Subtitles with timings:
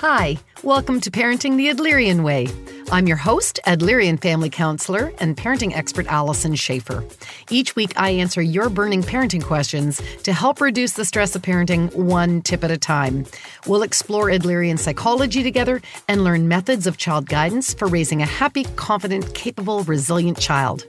[0.00, 2.46] Hi, welcome to Parenting the Adlerian Way.
[2.92, 7.04] I'm your host, Adlerian family counselor and parenting expert Allison Schaefer.
[7.50, 11.92] Each week, I answer your burning parenting questions to help reduce the stress of parenting
[11.96, 13.26] one tip at a time.
[13.66, 18.66] We'll explore Adlerian psychology together and learn methods of child guidance for raising a happy,
[18.76, 20.84] confident, capable, resilient child.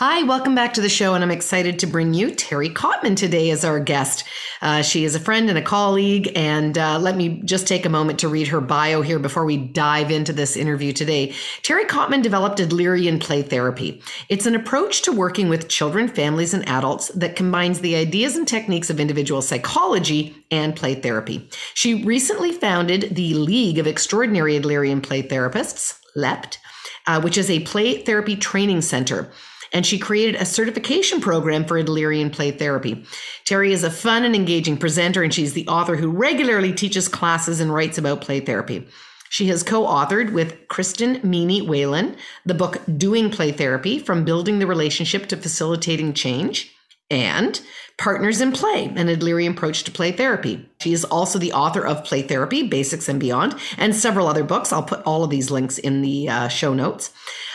[0.00, 3.50] Hi, welcome back to the show, and I'm excited to bring you Terry Kottman today
[3.50, 4.22] as our guest.
[4.62, 7.88] Uh, she is a friend and a colleague, and uh, let me just take a
[7.88, 11.34] moment to read her bio here before we dive into this interview today.
[11.64, 14.00] Terry Kottman developed Adlerian play therapy.
[14.28, 18.46] It's an approach to working with children, families, and adults that combines the ideas and
[18.46, 21.50] techniques of individual psychology and play therapy.
[21.74, 26.60] She recently founded the League of Extraordinary Adlerian Play Therapists, LEPT,
[27.08, 29.32] uh, which is a play therapy training center
[29.72, 33.04] and she created a certification program for Adlerian play therapy.
[33.44, 37.60] Terry is a fun and engaging presenter, and she's the author who regularly teaches classes
[37.60, 38.86] and writes about play therapy.
[39.30, 44.66] She has co authored with Kristin Meany-Walen the book Doing Play Therapy From Building the
[44.66, 46.74] Relationship to Facilitating Change
[47.10, 47.60] and
[47.98, 50.68] Partners in Play, an Adlerian approach to play therapy.
[50.80, 54.72] She is also the author of Play Therapy, Basics and Beyond, and several other books.
[54.72, 57.12] I'll put all of these links in the uh, show notes.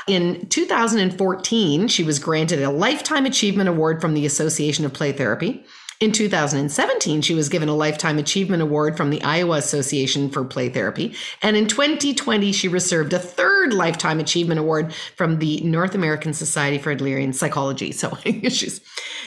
[0.07, 5.63] In 2014, she was granted a Lifetime Achievement Award from the Association of Play Therapy.
[6.03, 10.67] In 2017, she was given a Lifetime Achievement Award from the Iowa Association for Play
[10.67, 11.15] Therapy.
[11.41, 16.77] And in 2020, she received a third Lifetime Achievement Award from the North American Society
[16.77, 17.93] for Adlerian Psychology.
[17.93, 18.17] So
[18.49, 18.81] she's,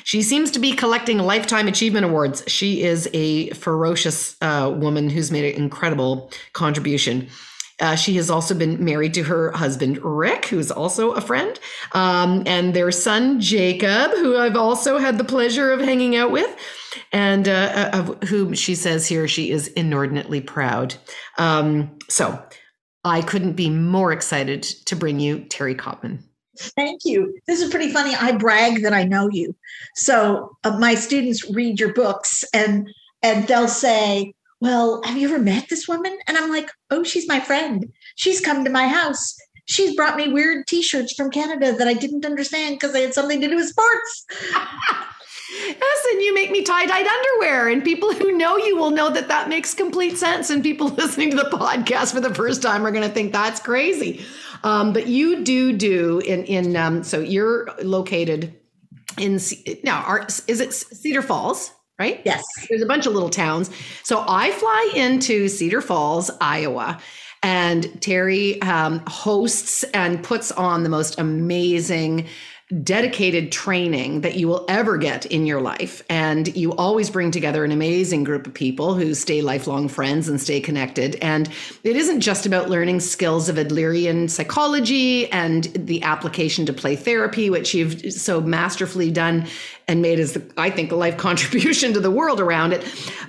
[0.05, 2.45] she seems to be collecting Lifetime Achievement Awards.
[2.47, 7.29] She is a ferocious uh, woman who's made an incredible contribution.
[7.79, 11.59] Uh, she has also been married to her husband, Rick, who's also a friend,
[11.93, 16.57] um, and their son, Jacob, who I've also had the pleasure of hanging out with,
[17.13, 20.95] and uh, of whom she says here she is inordinately proud.
[21.37, 22.43] Um, so
[23.05, 26.23] I couldn't be more excited to bring you Terry Kottman.
[26.59, 27.39] Thank you.
[27.47, 28.15] This is pretty funny.
[28.15, 29.55] I brag that I know you.
[29.95, 32.89] So uh, my students read your books and
[33.23, 36.17] and they'll say, well, have you ever met this woman?
[36.27, 37.93] And I'm like, oh, she's my friend.
[38.15, 39.37] She's come to my house.
[39.67, 43.41] She's brought me weird t-shirts from Canada that I didn't understand because they had something
[43.41, 44.25] to do with sports.
[45.61, 47.69] yes, and you make me tie-dyed underwear.
[47.69, 50.51] And people who know you will know that that makes complete sense.
[50.51, 53.61] And people listening to the podcast for the first time are going to think that's
[53.61, 54.25] crazy.
[54.63, 58.59] Um, but you do do in in um, so you're located
[59.19, 59.39] in
[59.85, 60.03] now.
[60.03, 61.73] Are, is it Cedar Falls?
[61.99, 62.21] Right?
[62.25, 62.45] Yes.
[62.69, 63.71] There's a bunch of little towns.
[64.03, 67.01] So I fly into Cedar Falls, Iowa,
[67.43, 72.27] and Terry um, hosts and puts on the most amazing
[72.83, 76.03] dedicated training that you will ever get in your life.
[76.11, 80.41] And you always bring together an amazing group of people who stay lifelong friends and
[80.41, 81.15] stay connected.
[81.23, 81.49] And
[81.85, 87.51] it isn't just about learning skills of Adlerian psychology and the application to play therapy,
[87.51, 89.47] which you've so masterfully done
[89.87, 92.85] and made as I think a life contribution to the world around it.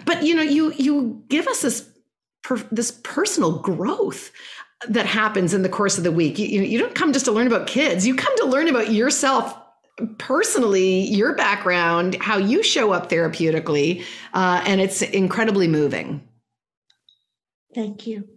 [0.06, 1.88] But you know, you you give us this
[2.42, 4.31] per, this personal growth
[4.88, 6.38] that happens in the course of the week.
[6.38, 9.57] You, you don't come just to learn about kids, you come to learn about yourself
[10.19, 14.03] personally, your background, how you show up therapeutically,
[14.33, 16.27] uh, and it's incredibly moving.
[17.74, 18.27] Thank you.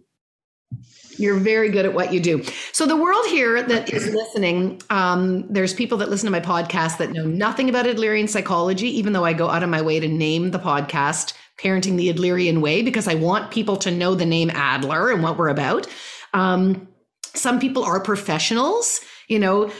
[1.17, 2.43] You're very good at what you do.
[2.71, 6.97] So, the world here that is listening, um, there's people that listen to my podcast
[6.97, 10.07] that know nothing about Adlerian psychology, even though I go out of my way to
[10.07, 14.49] name the podcast Parenting the Adlerian Way, because I want people to know the name
[14.51, 15.85] Adler and what we're about.
[16.33, 16.87] Um,
[17.33, 19.71] some people are professionals, you know,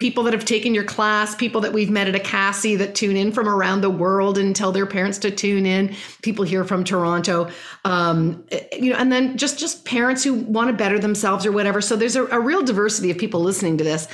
[0.00, 3.32] people that have taken your class, people that we've met at ICASSI that tune in
[3.32, 7.48] from around the world and tell their parents to tune in, people here from Toronto,
[7.84, 11.80] um, you know, and then just just parents who want to better themselves or whatever.
[11.80, 14.08] So there's a, a real diversity of people listening to this.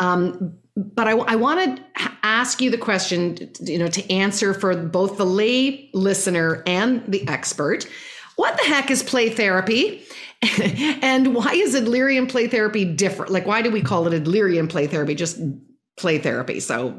[0.00, 4.76] Um, but I, I want to ask you the question, you know, to answer for
[4.76, 7.86] both the lay listener and the expert.
[8.36, 10.04] What the heck is play therapy?
[11.02, 13.32] and why is Adlerian play therapy different?
[13.32, 15.14] Like, why do we call it Adlerian play therapy?
[15.14, 15.40] Just
[15.96, 16.60] play therapy.
[16.60, 16.98] So,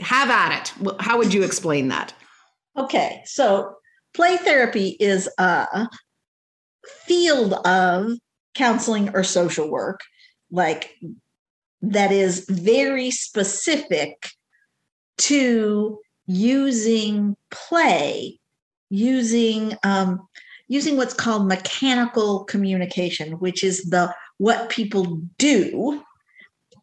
[0.00, 0.92] have at it.
[1.00, 2.14] How would you explain that?
[2.76, 3.74] Okay, so
[4.14, 5.88] play therapy is a
[7.06, 8.12] field of
[8.54, 10.00] counseling or social work,
[10.50, 10.94] like
[11.82, 14.28] that is very specific
[15.16, 18.38] to using play,
[18.90, 20.27] using um,
[20.68, 26.02] using what's called mechanical communication, which is the what people do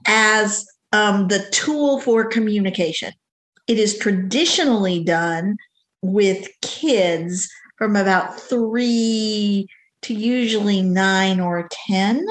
[0.08, 3.14] as um, the tool for communication.
[3.68, 5.58] It is traditionally done
[6.02, 9.68] with kids from about three
[10.04, 12.26] to usually nine or 10.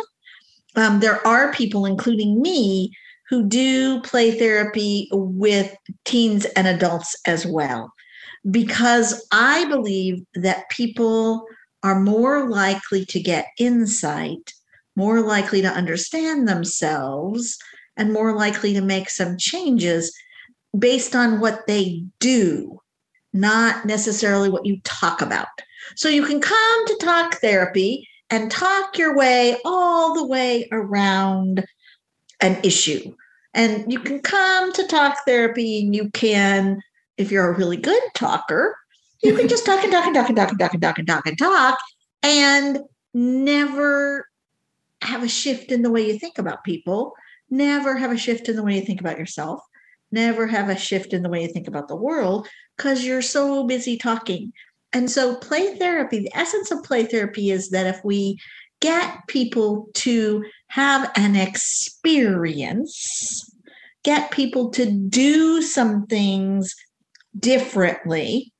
[0.76, 2.92] Um, there are people, including me,
[3.28, 5.74] who do play therapy with
[6.04, 7.93] teens and adults as well
[8.50, 11.46] because I believe that people
[11.82, 14.52] are more likely to get insight,
[14.96, 17.58] more likely to understand themselves,
[17.96, 20.12] and more likely to make some changes
[20.76, 22.80] based on what they do,
[23.32, 25.46] not necessarily what you talk about.
[25.96, 31.64] So you can come to talk therapy and talk your way all the way around
[32.40, 33.14] an issue.
[33.52, 36.80] And you can come to talk therapy and you can
[37.16, 38.76] if you're a really good talker,
[39.22, 41.08] you can just talk and talk and talk and talk and talk and talk and
[41.08, 41.78] talk and talk
[42.22, 42.78] and
[43.14, 44.26] never
[45.02, 47.14] have a shift in the way you think about people,
[47.50, 49.60] never have a shift in the way you think about yourself,
[50.10, 53.64] never have a shift in the way you think about the world because you're so
[53.66, 54.52] busy talking.
[54.92, 58.38] And so, play therapy, the essence of play therapy is that if we
[58.80, 62.70] get people to have an experience,
[64.04, 66.74] get people to do some things
[67.38, 68.52] differently,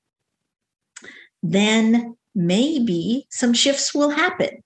[1.43, 4.63] then maybe some shifts will happen.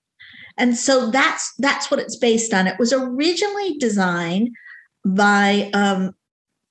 [0.57, 2.67] And so that's that's what it's based on.
[2.67, 4.49] It was originally designed
[5.05, 6.13] by um,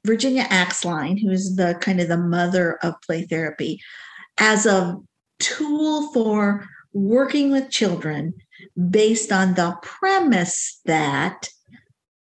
[0.05, 3.81] Virginia Axline, who is the kind of the mother of play therapy,
[4.38, 4.96] as a
[5.38, 8.35] tool for working with children
[8.90, 11.49] based on the premise that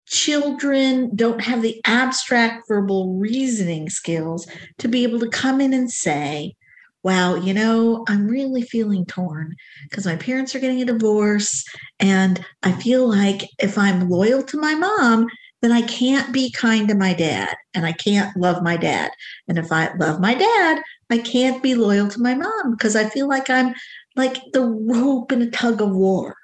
[0.08, 5.92] children don't have the abstract verbal reasoning skills to be able to come in and
[5.92, 6.56] say,
[7.04, 11.64] wow, you know, I'm really feeling torn because my parents are getting a divorce.
[12.00, 15.28] And I feel like if I'm loyal to my mom,
[15.62, 19.12] then I can't be kind to my dad and I can't love my dad.
[19.48, 23.10] And if I love my dad, I can't be loyal to my mom because I
[23.10, 23.74] feel like I'm
[24.16, 26.36] like the rope in a tug of war.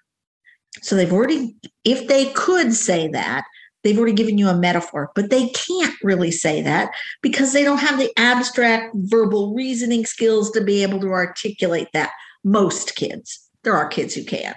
[0.82, 3.46] So they've already, if they could say that,
[3.84, 7.80] they've already given you a metaphor, but they can't really say that because they don't
[7.80, 12.12] have the abstract verbal reasoning skills to be able to articulate that.
[12.44, 14.54] Most kids, there are kids who can.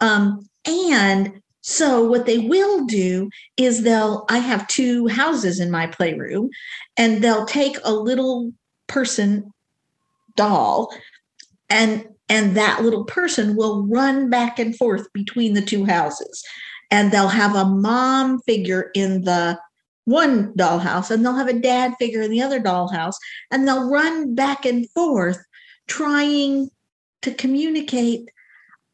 [0.00, 5.86] Um, and so what they will do is they'll, I have two houses in my
[5.86, 6.48] playroom,
[6.96, 8.52] and they'll take a little
[8.86, 9.52] person
[10.36, 10.92] doll
[11.70, 16.44] and and that little person will run back and forth between the two houses
[16.90, 19.58] and they'll have a mom figure in the
[20.04, 23.16] one dollhouse and they'll have a dad figure in the other dollhouse
[23.50, 25.38] and they'll run back and forth
[25.88, 26.70] trying
[27.22, 28.28] to communicate.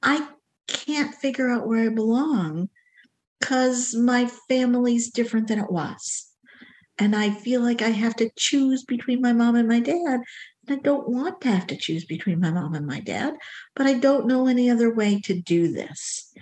[0.02, 0.26] I
[0.66, 2.70] can't figure out where i belong
[3.38, 6.28] because my family's different than it was.
[6.98, 10.20] And i feel like i have to choose between my mom and my dad.
[10.68, 13.34] And I don't want to have to choose between my mom and my dad,
[13.74, 16.32] but I don't know any other way to do this.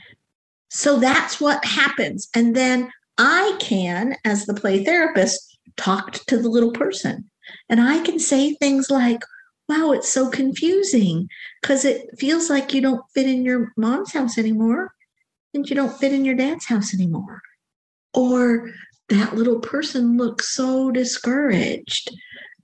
[0.70, 2.28] So that's what happens.
[2.34, 7.28] And then I can, as the play therapist, talk to the little person.
[7.68, 9.20] And I can say things like,
[9.68, 11.28] wow, it's so confusing
[11.60, 14.92] because it feels like you don't fit in your mom's house anymore.
[15.52, 17.42] and you don't fit in your dad's house anymore.
[18.14, 18.70] Or
[19.08, 22.10] that little person looks so discouraged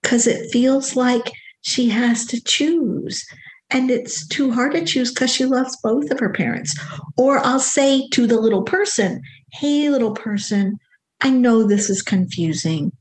[0.01, 1.33] because it feels like
[1.63, 3.25] she has to choose.
[3.71, 6.79] And it's too hard to choose because she loves both of her parents.
[7.17, 9.21] Or I'll say to the little person,
[9.53, 10.79] Hey, little person,
[11.21, 12.93] I know this is confusing.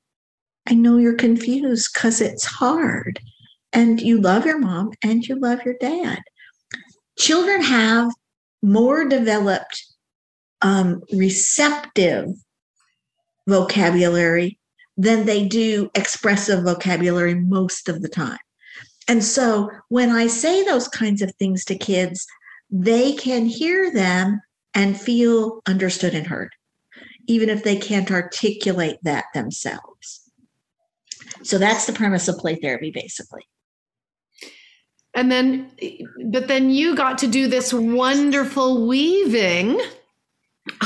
[0.68, 3.20] I know you're confused because it's hard.
[3.74, 6.22] And you love your mom and you love your dad.
[7.18, 8.12] Children have
[8.62, 9.86] more developed
[10.62, 12.30] um, receptive
[13.48, 14.58] vocabulary
[14.98, 18.38] than they do expressive vocabulary most of the time.
[19.08, 22.26] And so when I say those kinds of things to kids,
[22.72, 24.42] they can hear them
[24.74, 26.52] and feel understood and heard,
[27.28, 30.30] even if they can't articulate that themselves.
[31.44, 33.48] So that's the premise of play therapy, basically.
[35.14, 35.72] And then,
[36.26, 39.80] but then you got to do this wonderful weaving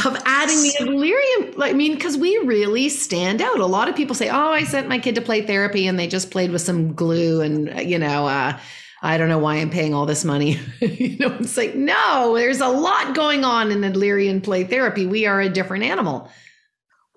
[0.06, 1.64] of adding the Adlerian.
[1.64, 3.60] I mean, because we really stand out.
[3.60, 6.08] A lot of people say, "Oh, I sent my kid to play therapy, and they
[6.08, 8.60] just played with some glue, and you know, uh,
[9.02, 12.60] I don't know why I'm paying all this money." you know, it's like, no, there's
[12.60, 15.06] a lot going on in Adlerian play therapy.
[15.06, 16.30] We are a different animal.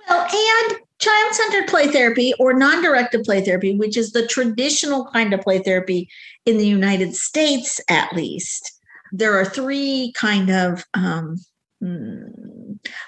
[0.09, 5.07] Well, and child centered play therapy or non directed play therapy, which is the traditional
[5.13, 6.09] kind of play therapy
[6.47, 8.79] in the United States, at least.
[9.11, 11.37] There are three kind of um,
[11.83, 12.31] Hmm.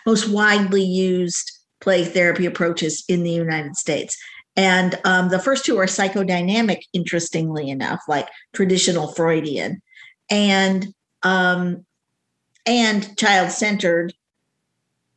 [0.06, 4.16] Most widely used play therapy approaches in the United States.
[4.56, 9.82] And um, the first two are psychodynamic, interestingly enough, like traditional Freudian,
[10.30, 11.84] and um,
[12.64, 14.14] and child-centered,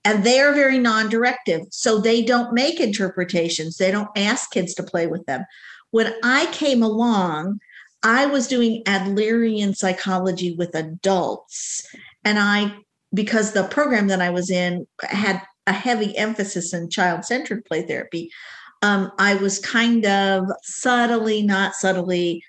[0.04, 1.62] and they are very non-directive.
[1.70, 3.78] So they don't make interpretations.
[3.78, 5.46] They don't ask kids to play with them.
[5.92, 7.60] When I came along,
[8.04, 11.86] I was doing Adlerian psychology with adults,
[12.24, 12.76] and I
[13.14, 17.84] because the program that I was in had a heavy emphasis in child centered play
[17.84, 18.30] therapy,
[18.82, 22.44] um, I was kind of subtly, not subtly,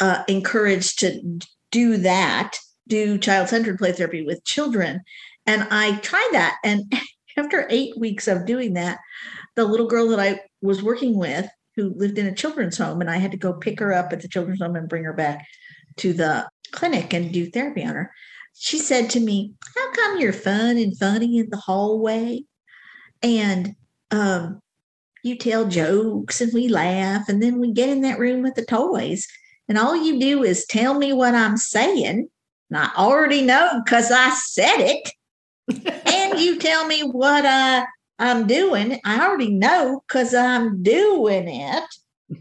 [0.00, 1.40] uh, encouraged to
[1.70, 2.56] do that,
[2.88, 5.00] do child centered play therapy with children.
[5.46, 6.58] And I tried that.
[6.64, 6.92] And
[7.36, 8.98] after eight weeks of doing that,
[9.56, 13.10] the little girl that I was working with, who lived in a children's home, and
[13.10, 15.46] I had to go pick her up at the children's home and bring her back
[15.96, 18.12] to the clinic and do therapy on her
[18.54, 22.44] she said to me, How come you're fun and funny in the hallway?
[23.22, 23.74] And
[24.10, 24.60] um,
[25.22, 28.64] you tell jokes and we laugh, and then we get in that room with the
[28.64, 29.26] toys,
[29.68, 32.28] and all you do is tell me what I'm saying.
[32.70, 35.10] And I already know because I said it.
[36.06, 37.84] and you tell me what I,
[38.18, 38.98] I'm doing.
[39.04, 41.84] I already know because I'm doing it.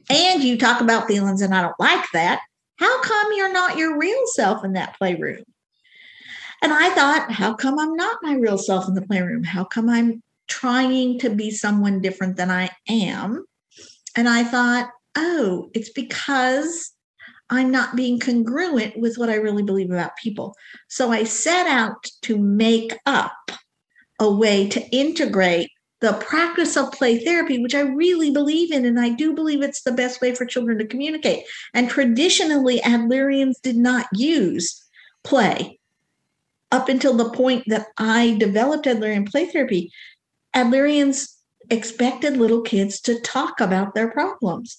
[0.10, 2.42] And you talk about feelings, and I don't like that.
[2.78, 5.44] How come you're not your real self in that playroom?
[6.62, 9.44] And I thought, how come I'm not my real self in the playroom?
[9.44, 13.46] How come I'm trying to be someone different than I am?
[14.16, 16.92] And I thought, oh, it's because
[17.50, 20.56] I'm not being congruent with what I really believe about people.
[20.88, 23.52] So I set out to make up
[24.20, 29.00] a way to integrate the practice of play therapy, which I really believe in, and
[29.00, 31.44] I do believe it's the best way for children to communicate.
[31.74, 34.84] And traditionally, Adlerians did not use
[35.24, 35.80] play
[36.72, 39.92] up until the point that I developed Adlerian play therapy,
[40.56, 41.28] Adlerians
[41.70, 44.78] expected little kids to talk about their problems.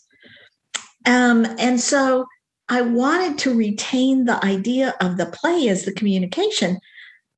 [1.07, 2.27] Um, and so
[2.69, 6.79] I wanted to retain the idea of the play as the communication,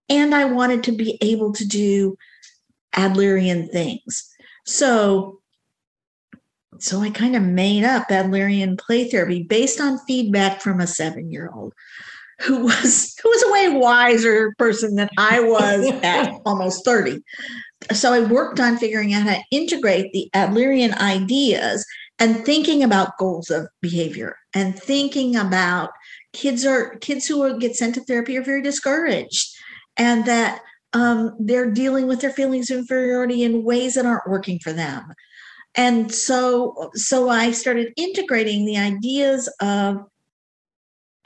[0.09, 2.17] and I wanted to be able to do
[2.95, 4.31] Adlerian things.
[4.67, 5.41] So,
[6.79, 11.31] so I kind of made up Adlerian play therapy based on feedback from a seven
[11.33, 11.73] year old
[12.41, 17.21] who was who was a way wiser person than I was at almost 30.
[17.93, 21.85] So I worked on figuring out how to integrate the Adlerian ideas
[22.19, 25.91] and thinking about goals of behavior and thinking about
[26.33, 29.55] kids are kids who get sent to therapy are very discouraged
[29.97, 30.61] and that
[30.93, 35.13] um, they're dealing with their feelings of inferiority in ways that aren't working for them
[35.75, 39.99] and so so i started integrating the ideas of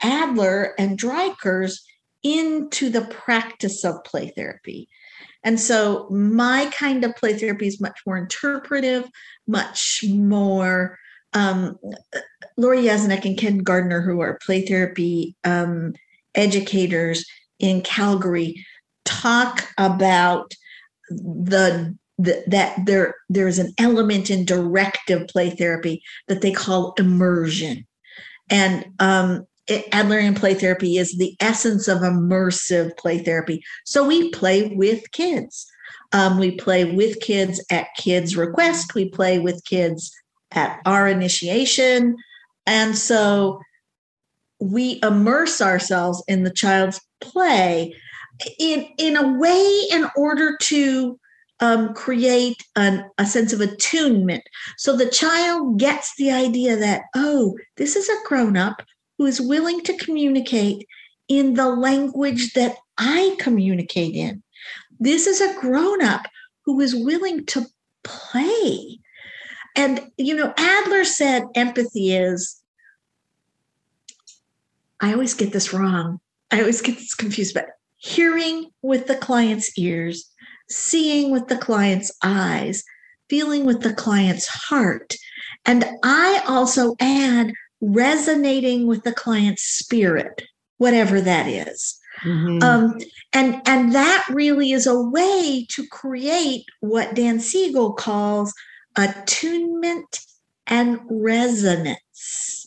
[0.01, 1.79] Adler and Dreikurs
[2.23, 4.87] into the practice of play therapy.
[5.43, 9.05] And so my kind of play therapy is much more interpretive,
[9.47, 10.97] much more.
[11.33, 11.77] Um,
[12.57, 15.93] Lorie Yasenik and Ken Gardner, who are play therapy um,
[16.35, 17.25] educators
[17.59, 18.65] in Calgary,
[19.05, 20.53] talk about
[21.09, 27.85] the, the that there there's an element in directive play therapy that they call immersion,
[28.49, 33.61] and um, Adlerian play therapy is the essence of immersive play therapy.
[33.85, 35.67] So we play with kids.
[36.11, 38.95] Um, we play with kids at kids' request.
[38.95, 40.11] We play with kids
[40.51, 42.17] at our initiation.
[42.65, 43.59] And so
[44.59, 47.95] we immerse ourselves in the child's play
[48.59, 51.19] in, in a way in order to
[51.59, 54.43] um, create an, a sense of attunement.
[54.77, 58.81] So the child gets the idea that, oh, this is a grown up
[59.19, 60.87] who is willing to communicate
[61.27, 64.41] in the language that I communicate in.
[64.99, 66.25] This is a grown up
[66.63, 67.65] who is willing to
[68.03, 68.99] play.
[69.75, 72.61] And, you know, Adler said empathy is,
[75.01, 76.21] I always get this wrong.
[76.49, 80.31] I always get this confused, but hearing with the client's ears,
[80.69, 82.83] seeing with the client's eyes,
[83.29, 85.15] feeling with the client's heart.
[85.65, 90.43] And I also add resonating with the client's spirit,
[90.77, 91.99] whatever that is.
[92.23, 92.63] Mm-hmm.
[92.63, 92.97] Um,
[93.33, 98.53] and and that really is a way to create what Dan Siegel calls
[98.97, 100.19] attunement
[100.67, 102.65] and resonance.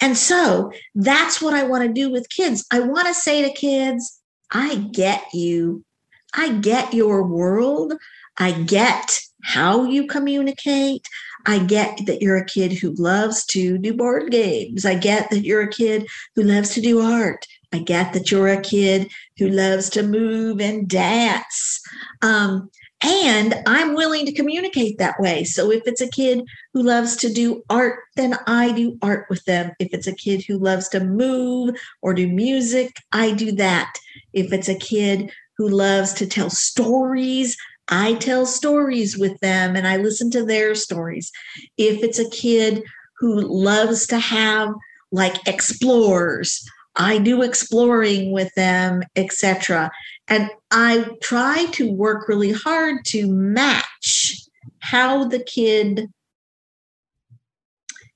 [0.00, 2.64] And so that's what I want to do with kids.
[2.70, 5.84] I want to say to kids, I get you.
[6.32, 7.94] I get your world.
[8.38, 11.06] I get how you communicate.
[11.46, 14.84] I get that you're a kid who loves to do board games.
[14.84, 17.46] I get that you're a kid who loves to do art.
[17.72, 21.80] I get that you're a kid who loves to move and dance.
[22.22, 22.70] Um,
[23.02, 25.44] and I'm willing to communicate that way.
[25.44, 26.44] So if it's a kid
[26.74, 29.72] who loves to do art, then I do art with them.
[29.78, 33.94] If it's a kid who loves to move or do music, I do that.
[34.34, 37.56] If it's a kid who loves to tell stories,
[37.90, 41.32] I tell stories with them and I listen to their stories.
[41.76, 42.82] If it's a kid
[43.18, 44.72] who loves to have
[45.12, 46.64] like explorers,
[46.96, 49.90] I do exploring with them, etc.
[50.28, 54.36] And I try to work really hard to match
[54.78, 56.08] how the kid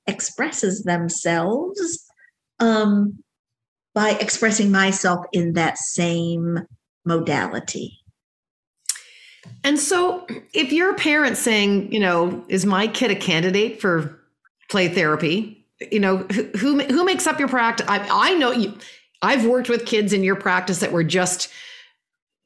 [0.06, 2.04] expresses themselves
[2.60, 3.22] um,
[3.94, 6.60] by expressing myself in that same
[7.04, 8.03] modality.
[9.62, 14.18] And so, if you're a parent saying, you know, is my kid a candidate for
[14.68, 15.64] play therapy?
[15.90, 16.18] You know,
[16.58, 17.86] who who makes up your practice?
[17.88, 18.76] I, I know you.
[19.22, 21.48] I've worked with kids in your practice that were just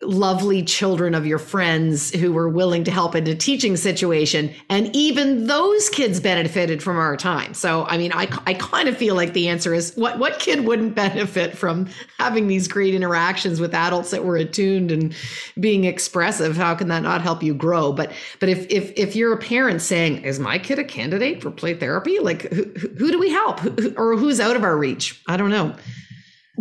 [0.09, 4.53] lovely children of your friends who were willing to help in a teaching situation.
[4.71, 7.55] And even those kids benefited from our time.
[7.55, 10.64] So i mean i, I kind of feel like the answer is what what kid
[10.64, 15.14] wouldn't benefit from having these great interactions with adults that were attuned and
[15.61, 16.57] being expressive?
[16.57, 17.92] How can that not help you grow?
[17.92, 21.51] But but if if if you're a parent saying is my kid a candidate for
[21.51, 22.18] play therapy?
[22.18, 22.64] Like who,
[22.99, 23.61] who do we help?
[23.61, 25.21] Who, or who's out of our reach?
[25.29, 25.77] I don't know.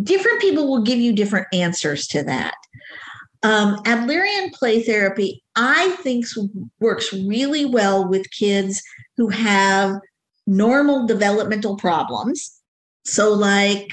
[0.04, 2.54] Different people will give you different answers to that
[3.44, 6.26] um, Adlerian play therapy, I think,
[6.80, 8.82] works really well with kids
[9.16, 10.00] who have
[10.46, 12.60] normal developmental problems.
[13.06, 13.88] So, like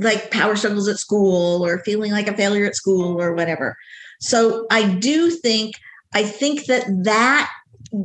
[0.00, 3.76] like power struggles at school or feeling like a failure at school or whatever.
[4.20, 5.74] So, I do think
[6.12, 7.50] I think that that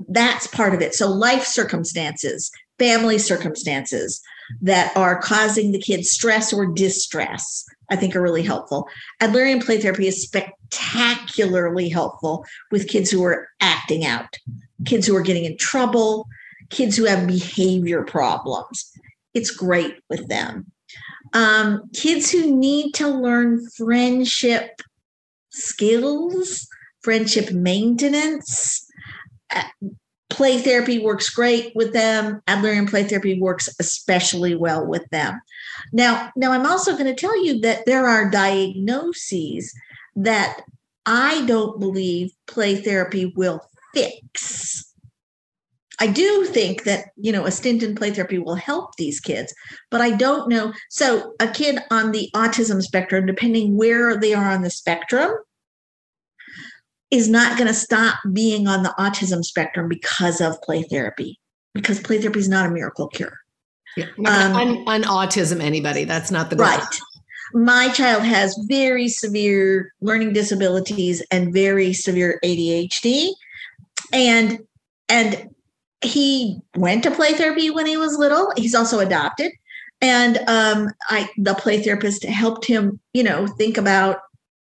[0.09, 0.93] that's part of it.
[0.93, 4.21] So, life circumstances, family circumstances
[4.61, 8.87] that are causing the kids stress or distress I think are really helpful.
[9.21, 14.37] Adlerian play therapy is spectacularly helpful with kids who are acting out,
[14.85, 16.27] kids who are getting in trouble,
[16.69, 18.91] kids who have behavior problems.
[19.33, 20.71] It's great with them.
[21.33, 24.81] Um, kids who need to learn friendship
[25.49, 26.67] skills,
[27.01, 28.85] friendship maintenance,
[29.55, 29.63] uh,
[30.29, 32.41] play therapy works great with them.
[32.47, 35.39] Adlerian play therapy works especially well with them.
[35.91, 39.73] Now, now I'm also going to tell you that there are diagnoses
[40.15, 40.61] that
[41.05, 43.61] I don't believe play therapy will
[43.93, 44.93] fix.
[45.99, 49.53] I do think that, you know, a stint in play therapy will help these kids,
[49.91, 50.73] but I don't know.
[50.89, 55.31] So, a kid on the autism spectrum, depending where they are on the spectrum,
[57.11, 61.39] is not going to stop being on the autism spectrum because of play therapy,
[61.73, 63.37] because play therapy is not a miracle cure.
[63.95, 64.05] Yeah.
[64.25, 66.03] Um, on, on, autism, anybody.
[66.03, 66.67] That's not the goal.
[66.67, 66.83] Right.
[67.53, 73.29] My child has very severe learning disabilities and very severe ADHD.
[74.11, 74.59] And
[75.09, 75.49] and
[76.01, 78.51] he went to play therapy when he was little.
[78.57, 79.51] He's also adopted.
[80.01, 84.17] And um, I the play therapist helped him, you know, think about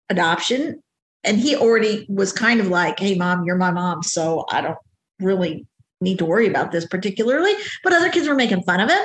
[0.09, 0.83] adoption.
[1.25, 4.03] And he already was kind of like, hey mom, you're my mom.
[4.03, 4.79] So I don't
[5.21, 5.67] really
[6.01, 7.53] need to worry about this particularly.
[7.85, 9.05] But other kids were making fun of him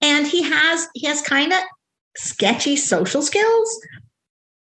[0.00, 1.60] and he has he has kind of
[2.16, 3.80] sketchy social skills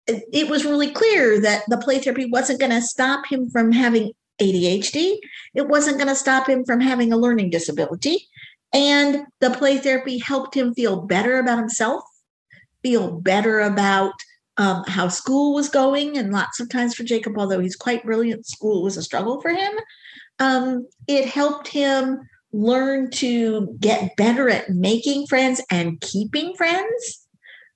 [0.07, 3.73] it, it was really clear that the play therapy wasn't going to stop him from
[3.73, 5.19] having ADHD.
[5.55, 8.29] It wasn't going to stop him from having a learning disability.
[8.73, 12.03] And the play therapy helped him feel better about himself,
[12.83, 14.15] feel better about
[14.57, 16.17] um, how school was going.
[16.17, 19.51] And lots of times for Jacob, although he's quite brilliant, school was a struggle for
[19.51, 19.73] him.
[20.39, 22.21] Um, it helped him
[22.53, 27.27] learn to get better at making friends and keeping friends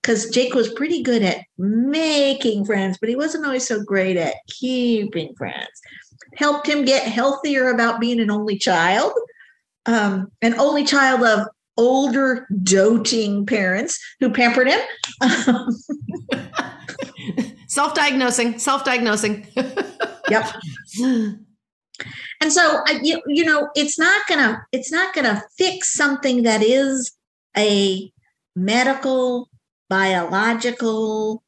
[0.07, 4.37] because Jake was pretty good at making friends, but he wasn't always so great at
[4.47, 5.69] keeping friends.
[6.37, 9.13] Helped him get healthier about being an only child,
[9.87, 14.81] um, an only child of older, doting parents who pampered him.
[17.69, 19.47] self diagnosing, self diagnosing.
[20.31, 20.47] yep.
[22.41, 27.13] And so, you, you know, it's not gonna it's not gonna fix something that is
[27.57, 28.11] a
[28.55, 29.49] medical
[29.89, 31.43] biological,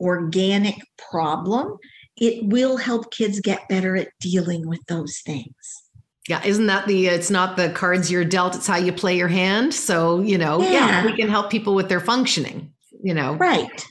[0.00, 0.76] organic
[1.10, 1.78] problem,
[2.16, 5.82] it will help kids get better at dealing with those things.
[6.28, 9.28] Yeah, isn't that the it's not the cards you're dealt, it's how you play your
[9.28, 9.74] hand.
[9.74, 13.34] So, you know, yeah, yeah we can help people with their functioning, you know.
[13.34, 13.84] Right.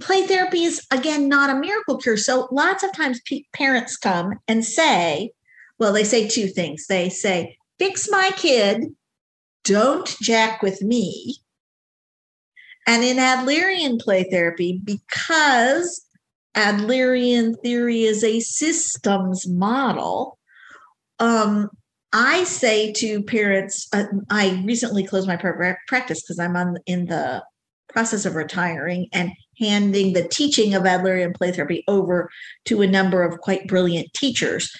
[0.00, 2.18] Play therapy is again not a miracle cure.
[2.18, 5.30] So, lots of times p- parents come and say,
[5.78, 6.86] well, they say two things.
[6.86, 8.94] They say, "Fix my kid,
[9.64, 11.36] don't jack with me."
[12.86, 16.02] And in Adlerian play therapy, because
[16.56, 20.38] Adlerian theory is a systems model,
[21.18, 21.68] um,
[22.12, 27.42] I say to parents, uh, I recently closed my practice because I'm on in the
[27.88, 32.30] process of retiring and handing the teaching of Adlerian play therapy over
[32.66, 34.70] to a number of quite brilliant teachers.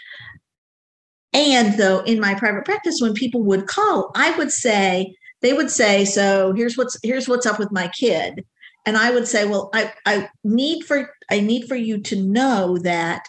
[1.37, 5.71] And though in my private practice, when people would call, I would say, they would
[5.71, 8.43] say, "So here's what's here's what's up with my kid,"
[8.87, 12.79] and I would say, "Well, I I need for I need for you to know
[12.79, 13.27] that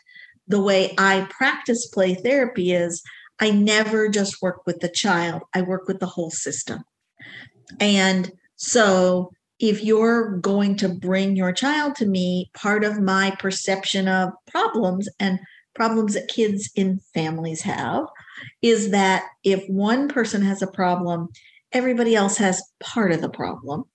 [0.48, 3.04] the way I practice play therapy is
[3.42, 6.84] I never just work with the child; I work with the whole system,
[7.80, 14.08] and so." If you're going to bring your child to me, part of my perception
[14.08, 15.40] of problems and
[15.78, 18.06] problems that kids in families have
[18.62, 21.30] is that if one person has a problem
[21.72, 23.86] everybody else has part of the problem.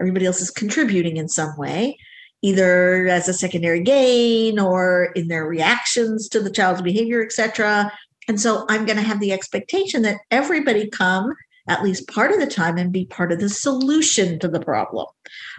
[0.00, 1.98] Everybody else is contributing in some way,
[2.42, 7.92] either as a secondary gain or in their reactions to the child's behavior, etc.
[8.28, 11.32] And so I'm going to have the expectation that everybody come
[11.68, 15.06] at least part of the time and be part of the solution to the problem.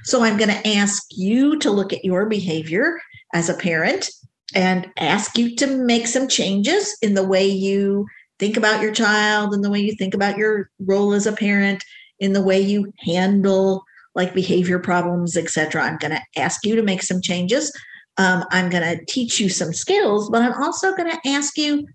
[0.03, 3.01] So I'm going to ask you to look at your behavior
[3.33, 4.09] as a parent
[4.55, 8.05] and ask you to make some changes in the way you
[8.39, 11.83] think about your child and the way you think about your role as a parent
[12.19, 13.83] in the way you handle
[14.15, 17.71] like behavior problems etc i'm going to ask you to make some changes.
[18.17, 21.87] Um, i'm going to teach you some skills but i'm also going to ask you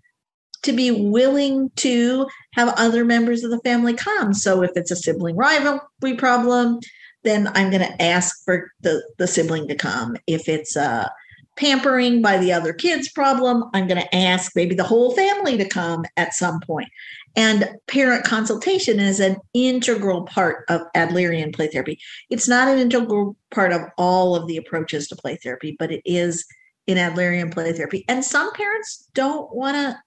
[0.63, 4.35] to be willing to have other members of the family come.
[4.35, 6.81] So if it's a sibling rivalry problem
[7.25, 10.17] then i'm going to ask for the, the sibling to come.
[10.27, 11.11] If it's a
[11.59, 13.65] pampering by the other kids problem.
[13.75, 16.89] I'm going to ask maybe the whole family to come at some point.
[17.37, 21.99] And parent consultation is an integral part of Adlerian play therapy.
[22.31, 26.03] It's not an integral part of all of the approaches to play therapy, but it
[26.05, 26.45] is
[26.87, 28.05] in Adlerian play therapy.
[28.09, 29.99] And some parents don't want to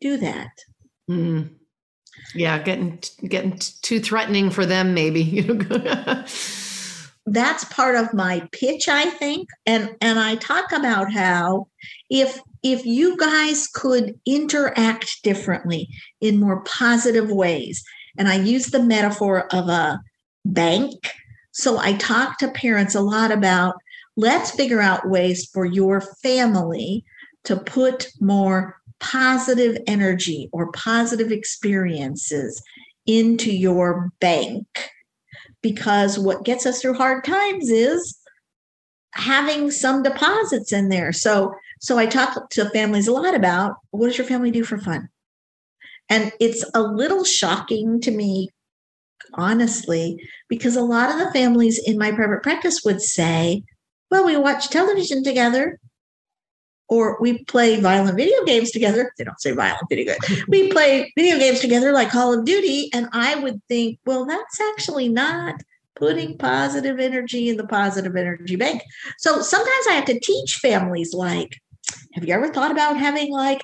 [0.00, 0.50] do that.
[1.08, 1.50] Mm.
[2.34, 2.98] Yeah, getting
[3.28, 5.42] getting too threatening for them, maybe.
[7.26, 9.48] that's part of my pitch i think.
[9.66, 11.68] And and i talk about how
[12.08, 15.88] if if you guys could interact differently
[16.20, 17.82] in more positive ways
[18.16, 20.00] and i use the metaphor of a
[20.44, 20.94] bank.
[21.52, 23.74] So i talk to parents a lot about
[24.16, 27.04] let's figure out ways for your family
[27.44, 32.62] to put more positive energy or positive experiences
[33.06, 34.66] into your bank
[35.68, 38.16] because what gets us through hard times is
[39.14, 41.12] having some deposits in there.
[41.12, 44.78] So so I talk to families a lot about what does your family do for
[44.78, 45.08] fun?
[46.08, 48.50] And it's a little shocking to me
[49.34, 53.64] honestly because a lot of the families in my private practice would say,
[54.08, 55.80] well, we watch television together
[56.88, 59.12] or we play violent video games together.
[59.18, 60.44] They don't say violent video games.
[60.48, 62.90] we play video games together like Call of Duty.
[62.92, 65.60] And I would think, well, that's actually not
[65.96, 68.82] putting positive energy in the positive energy bank.
[69.18, 71.58] So sometimes I have to teach families like,
[72.14, 73.62] have you ever thought about having like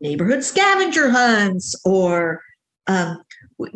[0.00, 2.42] neighborhood scavenger hunts or
[2.86, 3.22] um,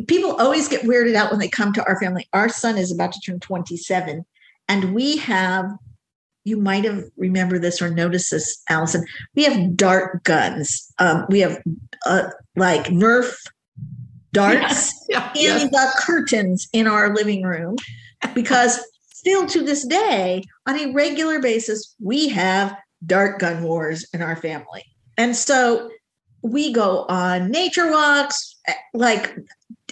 [0.07, 2.27] people always get weirded out when they come to our family.
[2.33, 4.25] Our son is about to turn 27,
[4.67, 5.69] and we have,
[6.43, 9.05] you might have remember this or noticed this, Allison.
[9.35, 10.91] We have dart guns.
[10.99, 11.57] Um, we have
[12.05, 13.33] uh, like Nerf
[14.33, 15.69] darts Yeah, in yes.
[15.71, 17.75] the curtains in our living room
[18.33, 18.79] because
[19.13, 22.75] still to this day, on a regular basis, we have
[23.05, 24.83] dart gun wars in our family.
[25.17, 25.89] And so
[26.41, 28.55] we go on nature walks.
[28.67, 29.35] eh, Like,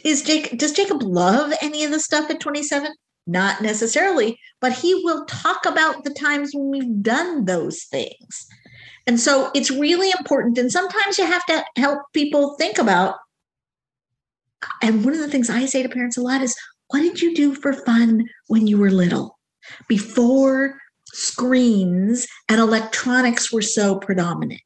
[0.04, 2.92] is Jake, does Jacob love any of the stuff at 27?
[3.28, 8.48] Not necessarily, but he will talk about the times when we've done those things.
[9.08, 10.58] And so it's really important.
[10.58, 13.16] And sometimes you have to help people think about
[14.82, 16.56] and one of the things I say to parents a lot is,
[16.88, 19.38] what did you do for fun when you were little?
[19.88, 20.78] Before
[21.14, 24.62] screens and electronics were so predominant.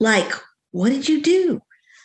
[0.00, 0.32] Like,
[0.70, 1.60] what did you do?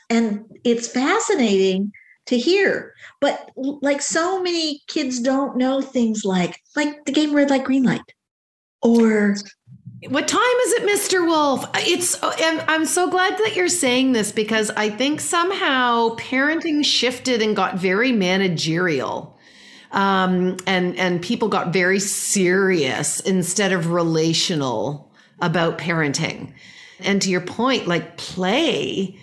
[0.09, 1.91] And it's fascinating
[2.27, 2.93] to hear.
[3.19, 7.83] But like so many kids don't know things like like the game red light, green
[7.83, 8.01] light.
[8.81, 9.35] Or
[10.09, 11.25] What time is it, Mr.
[11.25, 11.65] Wolf?
[11.75, 17.41] It's and I'm so glad that you're saying this because I think somehow parenting shifted
[17.41, 19.37] and got very managerial.
[19.91, 26.53] Um, and and people got very serious instead of relational about parenting.
[26.99, 29.19] And to your point, like play,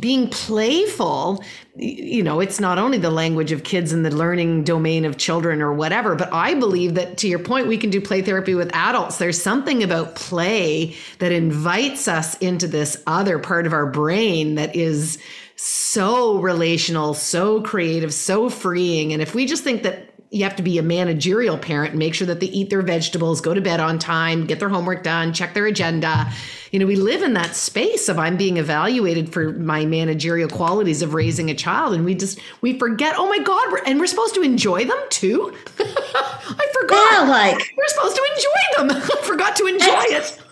[0.00, 5.04] being playful, you know, it's not only the language of kids in the learning domain
[5.04, 8.22] of children or whatever, but I believe that to your point, we can do play
[8.22, 9.18] therapy with adults.
[9.18, 14.74] There's something about play that invites us into this other part of our brain that
[14.74, 15.18] is
[15.56, 19.12] so relational, so creative, so freeing.
[19.12, 20.05] And if we just think that
[20.36, 23.40] you have to be a managerial parent and make sure that they eat their vegetables,
[23.40, 26.30] go to bed on time, get their homework done, check their agenda.
[26.70, 31.00] You know, we live in that space of I'm being evaluated for my managerial qualities
[31.00, 31.94] of raising a child.
[31.94, 34.98] And we just, we forget, oh my God, we're, and we're supposed to enjoy them
[35.08, 35.54] too.
[35.78, 37.12] I forgot.
[37.12, 39.02] yeah, like We're supposed to enjoy them.
[39.18, 40.42] I forgot to enjoy it.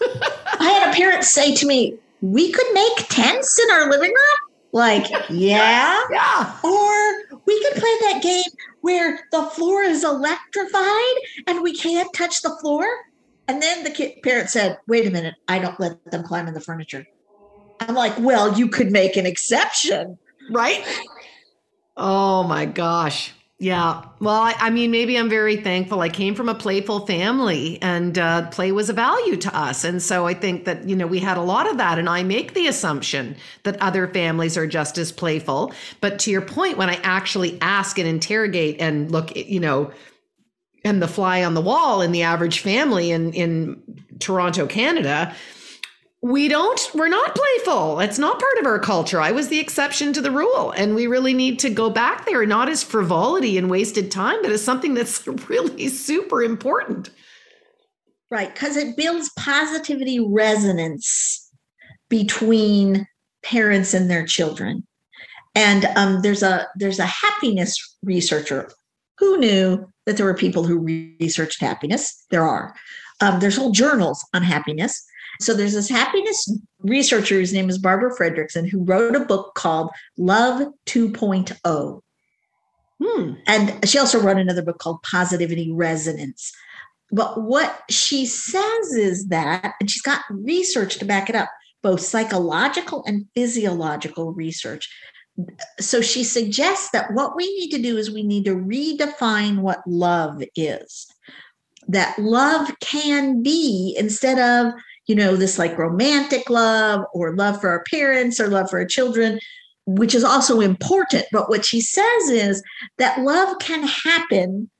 [0.59, 4.51] I had a parent say to me, we could make tents in our living room.
[4.73, 6.01] Like, yeah.
[6.11, 6.59] yeah.
[6.65, 8.51] Or we could play that game
[8.85, 11.17] where the floor is electrified
[11.47, 12.85] and we can't touch the floor.
[13.49, 16.53] And then the kid, parent said, wait a minute, I don't let them climb in
[16.53, 17.07] the furniture.
[17.81, 20.19] I'm like, well, you could make an exception.
[20.51, 20.85] Right?
[21.97, 23.33] Oh my gosh.
[23.65, 24.05] Yeah.
[24.21, 26.03] Well, I, I mean, maybe I'm very thankful.
[26.03, 29.85] I came from a playful family and uh, play was a value to us.
[29.85, 31.99] And so I think that, you know, we had a lot of that.
[31.99, 35.73] And I make the assumption that other families are just as playful.
[36.03, 39.93] But to your point, when I actually ask and interrogate and look, you know,
[40.85, 43.83] and the fly on the wall in the average family in, in
[44.19, 45.35] Toronto, Canada,
[46.25, 50.13] we don't we're not playful it's not part of our culture i was the exception
[50.13, 53.69] to the rule and we really need to go back there not as frivolity and
[53.69, 57.11] wasted time but as something that's really super important
[58.35, 58.53] Right.
[58.53, 61.49] Because it builds positivity resonance
[62.09, 63.07] between
[63.45, 64.85] parents and their children.
[65.55, 68.73] And um, there's a there's a happiness researcher
[69.19, 70.81] who knew that there were people who
[71.21, 72.25] researched happiness.
[72.31, 72.75] There are.
[73.21, 75.01] Um, there's whole journals on happiness.
[75.41, 79.91] So there's this happiness researcher whose name is Barbara Fredrickson who wrote a book called
[80.17, 82.01] Love 2.0.
[83.03, 83.33] hmm.
[83.47, 86.53] And she also wrote another book called Positivity Resonance.
[87.11, 91.49] But what she says is that, and she's got research to back it up,
[91.83, 94.91] both psychological and physiological research.
[95.81, 99.87] So she suggests that what we need to do is we need to redefine what
[99.87, 101.07] love is.
[101.87, 104.73] That love can be, instead of,
[105.07, 108.87] you know, this like romantic love or love for our parents or love for our
[108.87, 109.39] children,
[109.87, 111.27] which is also important.
[111.31, 112.63] But what she says is
[112.99, 114.71] that love can happen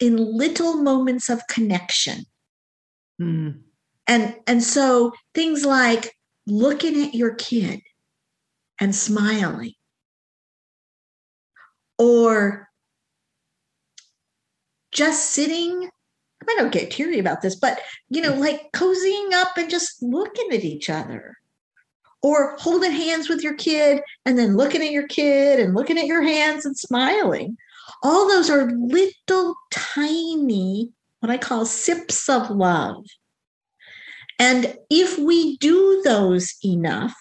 [0.00, 2.24] in little moments of connection.
[3.18, 3.50] Hmm.
[4.06, 6.14] And and so things like
[6.46, 7.80] looking at your kid
[8.80, 9.72] and smiling
[11.98, 12.68] or
[14.92, 15.88] just sitting
[16.48, 18.38] I don't get teary about this, but you know, mm.
[18.38, 21.36] like cozying up and just looking at each other.
[22.22, 26.06] Or holding hands with your kid and then looking at your kid and looking at
[26.06, 27.58] your hands and smiling.
[28.02, 33.04] All those are little tiny, what I call sips of love.
[34.38, 37.14] And if we do those enough,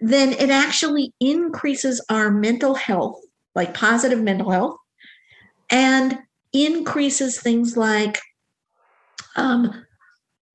[0.00, 3.20] then it actually increases our mental health,
[3.54, 4.76] like positive mental health,
[5.70, 6.18] and
[6.52, 8.20] increases things like
[9.36, 9.84] um,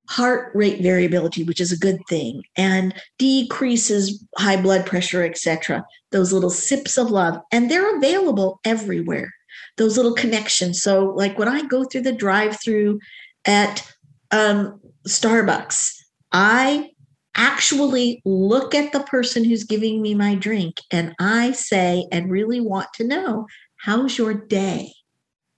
[0.09, 5.85] heart rate variability, which is a good thing, and decreases high blood pressure, etc.
[6.11, 9.33] Those little sips of love, and they're available everywhere.
[9.77, 10.81] Those little connections.
[10.81, 12.99] So, like when I go through the drive-through
[13.45, 13.85] at
[14.31, 15.93] um, Starbucks,
[16.31, 16.91] I
[17.37, 22.59] actually look at the person who's giving me my drink and I say, and really
[22.59, 24.91] want to know, how's your day?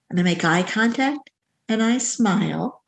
[0.10, 1.30] And I make eye contact
[1.70, 2.79] and I smile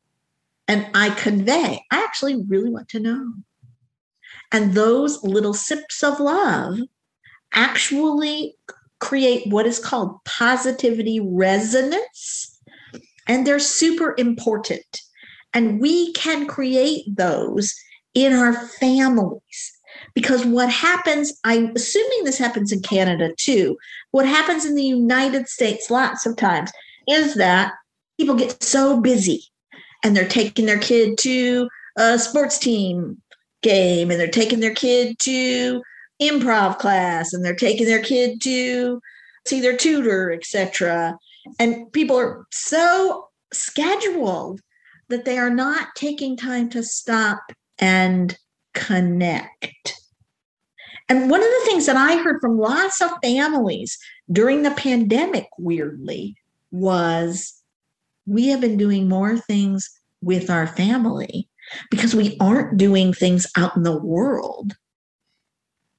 [0.72, 3.34] and I convey, I actually really want to know.
[4.54, 6.80] And those little sips of love
[7.54, 8.56] actually
[9.02, 12.58] create what is called positivity resonance.
[13.28, 15.02] And they're super important.
[15.54, 17.76] And we can create those
[18.14, 19.74] in our families.
[20.16, 23.76] Because what happens, I'm assuming this happens in Canada too,
[24.12, 26.72] what happens in the United States lots of times
[27.10, 27.74] is that
[28.18, 29.51] people get so busy
[30.04, 33.22] and they're taking their kid to a sports team
[33.62, 35.82] game and they're taking their kid to
[36.22, 39.02] improv class and they're taking their kid to
[39.46, 41.18] see their tutor etc
[41.60, 44.62] and people are so scheduled
[45.10, 48.38] that they are not taking time to stop and
[48.74, 49.96] connect.
[51.10, 53.98] And one of the things that i heard from lots of families
[54.32, 56.36] during the pandemic weirdly
[56.72, 57.61] was
[58.26, 59.90] we have been doing more things
[60.22, 61.50] with our family
[61.90, 64.74] because we aren't doing things out in the world.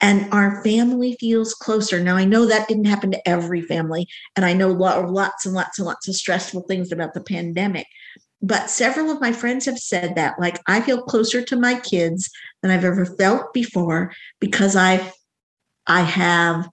[0.00, 2.02] And our family feels closer.
[2.02, 5.78] Now, I know that didn't happen to every family, and I know lots and lots
[5.78, 7.86] and lots of stressful things about the pandemic.
[8.40, 12.28] But several of my friends have said that, like, I feel closer to my kids
[12.60, 15.12] than I've ever felt before because I've
[15.86, 16.68] I have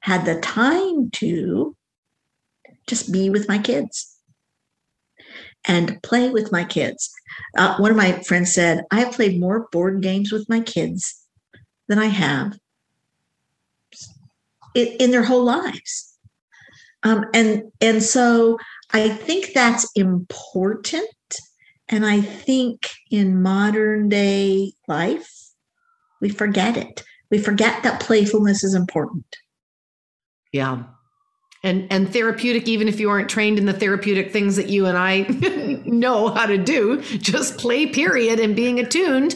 [0.00, 1.76] had the time to
[2.88, 4.19] just be with my kids
[5.66, 7.10] and play with my kids.
[7.56, 11.26] Uh, one of my friends said, I have played more board games with my kids
[11.88, 12.58] than I have
[14.74, 16.16] in, in their whole lives.
[17.02, 18.58] Um, and and so
[18.92, 21.04] I think that's important.
[21.88, 25.30] And I think in modern day life,
[26.20, 27.02] we forget it.
[27.30, 29.36] We forget that playfulness is important.
[30.52, 30.82] Yeah
[31.62, 34.96] and and therapeutic even if you aren't trained in the therapeutic things that you and
[34.96, 35.22] I
[35.84, 39.34] know how to do just play period and being attuned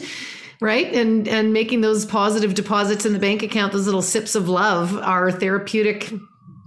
[0.61, 0.93] right?
[0.93, 4.95] And and making those positive deposits in the bank account those little sips of love
[4.97, 6.13] are therapeutic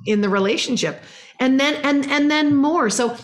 [0.06, 1.02] in the relationship.
[1.40, 2.90] And then and and then more.
[2.90, 3.16] So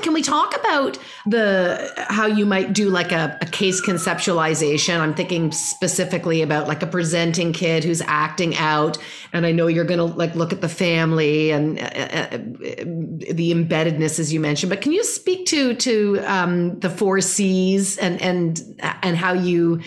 [0.00, 4.98] can we talk about the how you might do like a, a, case conceptualization?
[4.98, 8.96] I'm thinking specifically about like a presenting kid who's acting out,
[9.32, 13.52] and I know you're going to like look at the family and uh, uh, the
[13.52, 14.70] embeddedness as you mentioned.
[14.70, 19.80] But can you speak to to um, the four C's and and and how you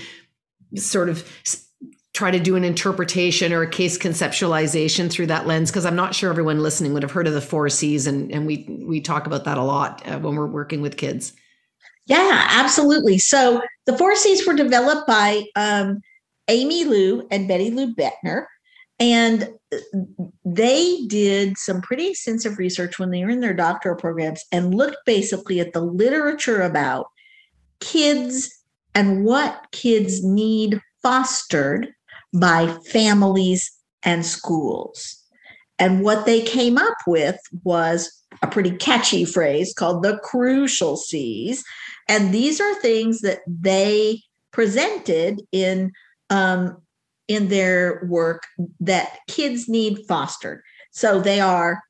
[0.75, 1.27] sort of
[2.15, 6.15] try to do an interpretation or a case conceptualization through that lens because i'm not
[6.15, 9.27] sure everyone listening would have heard of the four c's and, and we we talk
[9.27, 11.33] about that a lot uh, when we're working with kids.
[12.07, 13.17] Yeah absolutely.
[13.17, 16.01] So the four c's were developed by um,
[16.47, 18.45] amy lew and betty lou bettner
[18.97, 19.49] and
[20.45, 24.97] they did some pretty extensive research when they were in their doctoral programs and looked
[25.05, 27.07] basically at the literature about
[27.81, 31.93] kids and what kids need fostered
[32.39, 33.71] by families
[34.03, 35.21] and schools.
[35.79, 41.63] And what they came up with was a pretty catchy phrase called the crucial C's.
[42.07, 44.21] And these are things that they
[44.51, 45.91] presented in
[46.29, 46.81] um,
[47.27, 48.43] in their work
[48.79, 50.61] that kids need fostered.
[50.91, 51.81] So they are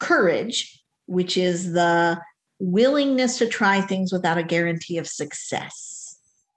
[0.00, 2.20] courage, which is the
[2.58, 5.95] willingness to try things without a guarantee of success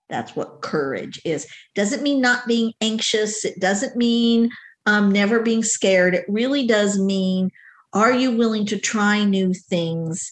[0.09, 1.47] that's what courage is.
[1.75, 3.45] Doesn't mean not being anxious.
[3.45, 4.49] It doesn't mean
[4.85, 6.15] um, never being scared.
[6.15, 7.51] It really does mean
[7.93, 10.31] are you willing to try new things,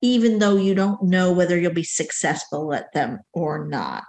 [0.00, 4.04] even though you don't know whether you'll be successful at them or not?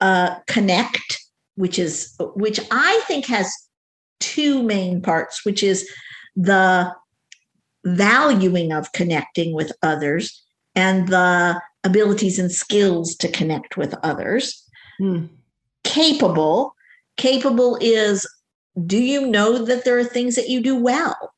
[0.00, 1.18] Uh, connect,
[1.56, 3.52] which is which I think has
[4.20, 5.90] two main parts, which is
[6.36, 6.92] the
[7.84, 14.64] valuing of connecting with others and the abilities and skills to connect with others.
[15.00, 15.28] Mm.
[15.84, 16.74] Capable.
[17.16, 18.26] Capable is
[18.86, 21.32] do you know that there are things that you do well?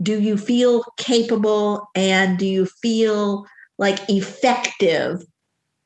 [0.00, 3.46] Do you feel capable and do you feel
[3.78, 5.22] like effective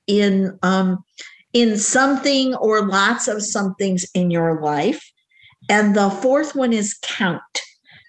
[0.06, 1.04] in um,
[1.52, 5.02] in something or lots of somethings in your life?
[5.68, 7.42] And the fourth one is count.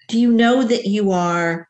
[0.08, 1.68] Do you know that you are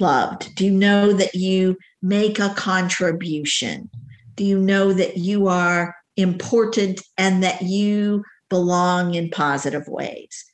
[0.00, 0.54] loved?
[0.54, 3.90] Do you know that you make a contribution?
[4.34, 10.44] Do you know that you are important and that you belong in positive ways?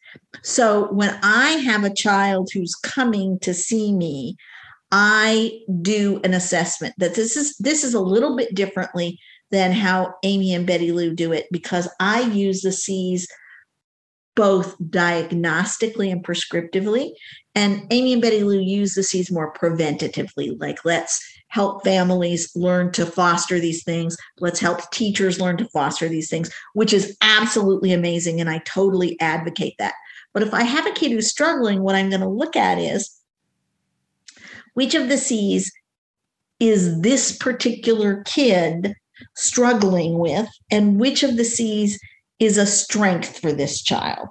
[0.42, 4.36] So when I have a child who's coming to see me,
[4.92, 9.18] I do an assessment that this is this is a little bit differently
[9.50, 13.26] than how Amy and Betty Lou do it because I use the C's
[14.34, 17.12] both diagnostically and prescriptively.
[17.54, 22.90] And Amy and Betty Lou use the C's more preventatively, like let's help families learn
[22.92, 24.16] to foster these things.
[24.40, 28.40] Let's help teachers learn to foster these things, which is absolutely amazing.
[28.40, 29.94] And I totally advocate that.
[30.32, 33.16] But if I have a kid who's struggling, what I'm going to look at is
[34.74, 35.70] which of the C's
[36.58, 38.94] is this particular kid
[39.36, 42.00] struggling with, and which of the C's
[42.38, 44.28] is a strength for this child.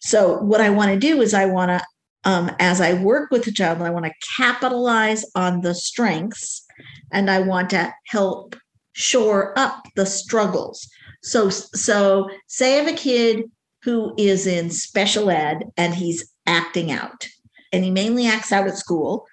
[0.00, 1.84] So, what I want to do is, I want to,
[2.24, 6.64] um, as I work with the child, I want to capitalize on the strengths
[7.10, 8.56] and I want to help
[8.92, 10.88] shore up the struggles.
[11.22, 13.44] So, so say I have a kid
[13.82, 17.26] who is in special ed and he's acting out,
[17.72, 19.26] and he mainly acts out at school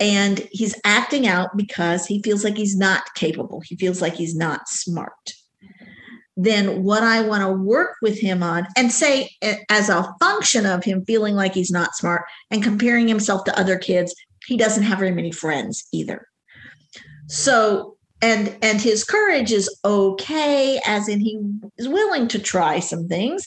[0.00, 4.34] and he's acting out because he feels like he's not capable he feels like he's
[4.34, 5.32] not smart
[6.36, 9.30] then what i want to work with him on and say
[9.70, 13.78] as a function of him feeling like he's not smart and comparing himself to other
[13.78, 14.14] kids
[14.46, 16.28] he doesn't have very many friends either.
[17.26, 21.38] So and and his courage is okay as in he
[21.78, 23.46] is willing to try some things.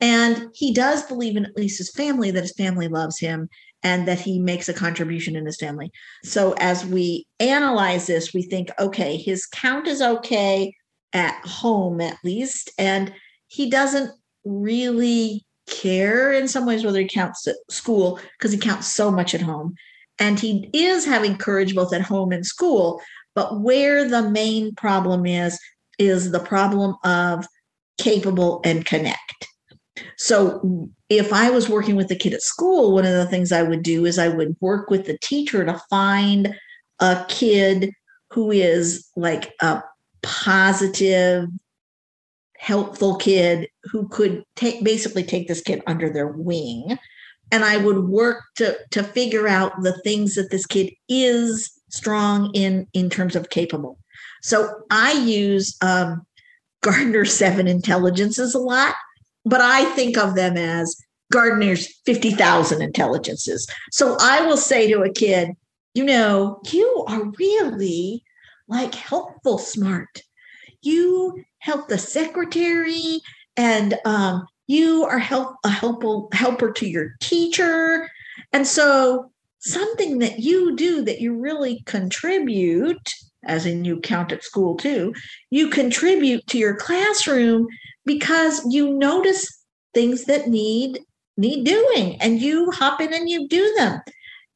[0.00, 3.48] And he does believe in at least his family that his family loves him
[3.82, 5.90] and that he makes a contribution in his family.
[6.24, 10.74] So as we analyze this, we think, okay, his count is okay
[11.14, 13.12] at home at least, and
[13.46, 14.10] he doesn't
[14.44, 19.34] really care in some ways whether he counts at school because he counts so much
[19.34, 19.74] at home.
[20.18, 23.00] And he is having courage both at home and school.
[23.34, 25.58] But where the main problem is,
[25.98, 27.46] is the problem of
[27.98, 29.48] capable and connect.
[30.18, 33.62] So if I was working with a kid at school, one of the things I
[33.62, 36.54] would do is I would work with the teacher to find
[37.00, 37.92] a kid
[38.30, 39.82] who is like a
[40.24, 41.48] positive,
[42.58, 46.98] helpful kid who could take basically take this kid under their wing.
[47.52, 52.50] And I would work to to figure out the things that this kid is strong
[52.54, 53.98] in in terms of capable.
[54.42, 56.26] So I use um,
[56.82, 58.94] Gardner Seven Intelligences a lot
[59.44, 60.96] but I think of them as
[61.32, 63.68] Gardner's 50,000 intelligences.
[63.92, 65.50] So I will say to a kid,
[65.94, 68.24] you know, you are really
[68.68, 70.22] like helpful smart.
[70.82, 73.20] You help the secretary
[73.56, 78.08] and um, you are help a helpful helper to your teacher.
[78.52, 83.10] And so something that you do that you really contribute,
[83.44, 85.14] as in you count at school too,
[85.50, 87.66] you contribute to your classroom
[88.04, 89.46] because you notice
[89.92, 91.00] things that need
[91.36, 94.00] need doing and you hop in and you do them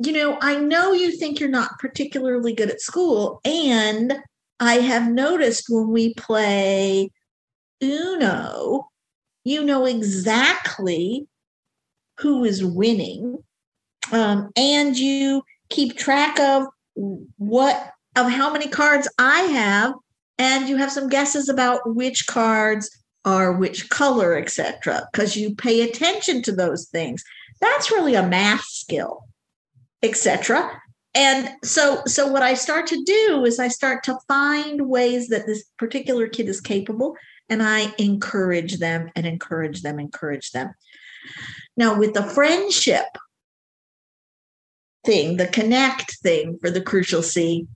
[0.05, 4.15] you know i know you think you're not particularly good at school and
[4.61, 7.11] i have noticed when we play
[7.83, 8.89] uno
[9.45, 11.27] you know exactly
[12.19, 13.39] who is winning
[14.11, 16.67] um, and you keep track of
[17.37, 19.93] what of how many cards i have
[20.39, 22.91] and you have some guesses about which cards
[23.25, 27.23] are which color, etc., because you pay attention to those things.
[27.61, 29.25] That's really a math skill,
[30.03, 30.81] etc.
[31.15, 35.47] And so, so what I start to do is I start to find ways that
[35.47, 37.17] this particular kid is capable,
[37.49, 40.73] and I encourage them and encourage them, encourage them.
[41.77, 43.07] Now, with the friendship
[45.05, 47.67] thing, the connect thing for the crucial C,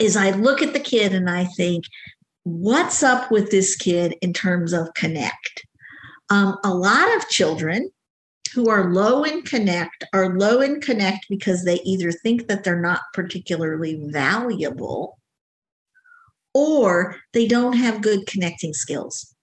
[0.00, 1.84] is I look at the kid and I think,
[2.44, 5.66] what's up with this kid in terms of connect.
[6.30, 7.90] Um, a lot of children
[8.54, 12.80] who are low in connect are low in connect because they either think that they're
[12.80, 15.18] not particularly valuable
[16.54, 19.34] or they don't have good connecting skills.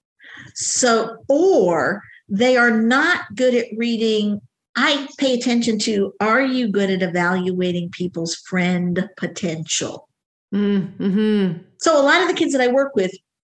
[0.56, 4.40] So, or they are not good at reading.
[4.78, 10.08] I pay attention to are you good at evaluating people's friend potential?
[10.56, 11.64] Mm-hmm.
[11.78, 13.12] So a lot of the kids that I work with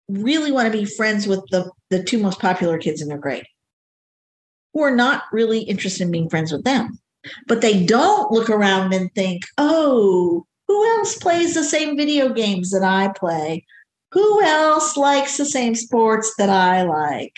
[0.09, 3.45] really want to be friends with the, the two most popular kids in their grade
[4.73, 6.99] who are not really interested in being friends with them.
[7.47, 12.71] But they don't look around and think, oh, who else plays the same video games
[12.71, 13.65] that I play?
[14.11, 17.33] Who else likes the same sports that I like?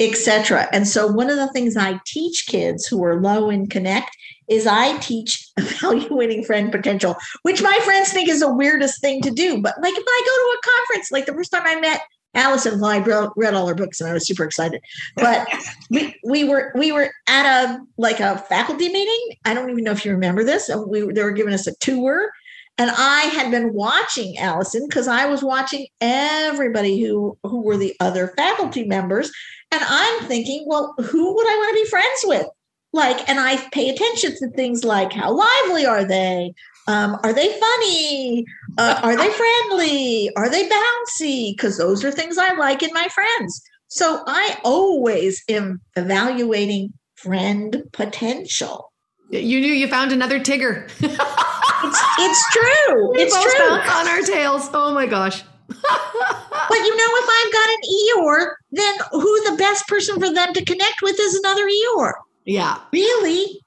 [0.00, 0.68] Etc.
[0.72, 4.16] And so one of the things I teach kids who are low in connect
[4.48, 9.30] is I teach evaluating friend potential, which my friends think is the weirdest thing to
[9.30, 9.62] do.
[9.62, 12.02] But like if I go to a conference, like the first time I met
[12.34, 14.80] Allison, I read all her books and I was super excited.
[15.16, 15.46] But
[15.90, 19.36] we we were we were at a like a faculty meeting.
[19.44, 20.70] I don't even know if you remember this.
[20.70, 22.30] Uh, we they were giving us a tour,
[22.78, 27.94] and I had been watching Allison because I was watching everybody who who were the
[28.00, 29.30] other faculty members,
[29.70, 32.46] and I'm thinking, well, who would I want to be friends with?
[32.94, 36.52] Like, and I pay attention to things like how lively are they?
[36.88, 38.44] Um, are they funny?
[38.78, 39.30] Uh, are they
[39.68, 40.30] friendly?
[40.36, 41.56] Are they bouncy?
[41.56, 43.62] Because those are things I like in my friends.
[43.88, 48.92] So I always am evaluating friend potential.
[49.30, 50.84] You knew you found another Tigger.
[51.00, 51.02] it's,
[52.18, 53.12] it's true.
[53.12, 53.66] We it's both true.
[53.66, 54.68] on our tails.
[54.74, 55.42] Oh my gosh.
[55.68, 60.52] but you know, if I've got an Eeyore, then who the best person for them
[60.52, 62.12] to connect with is another Eeyore.
[62.44, 62.78] Yeah.
[62.92, 63.60] Really?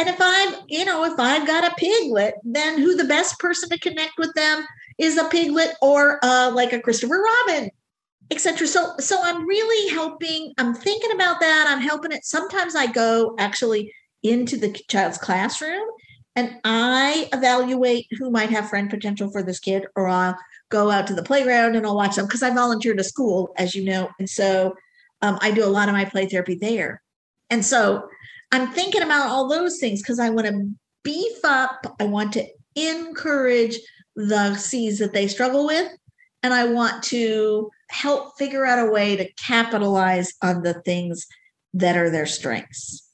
[0.00, 3.68] And if I'm, you know, if I've got a piglet, then who the best person
[3.68, 7.70] to connect with them is a piglet or uh, like a Christopher Robin,
[8.30, 8.66] etc.
[8.66, 10.54] So, so I'm really helping.
[10.56, 11.66] I'm thinking about that.
[11.68, 12.24] I'm helping it.
[12.24, 13.92] Sometimes I go actually
[14.22, 15.86] into the child's classroom
[16.34, 20.38] and I evaluate who might have friend potential for this kid, or I'll
[20.70, 23.74] go out to the playground and I'll watch them because I volunteered to school, as
[23.74, 24.74] you know, and so
[25.20, 27.02] um, I do a lot of my play therapy there.
[27.50, 28.08] And so
[28.52, 30.70] I'm thinking about all those things because I want to
[31.04, 32.46] beef up, I want to
[32.76, 33.78] encourage
[34.16, 35.90] the C's that they struggle with,
[36.42, 41.26] and I want to help figure out a way to capitalize on the things
[41.74, 43.06] that are their strengths.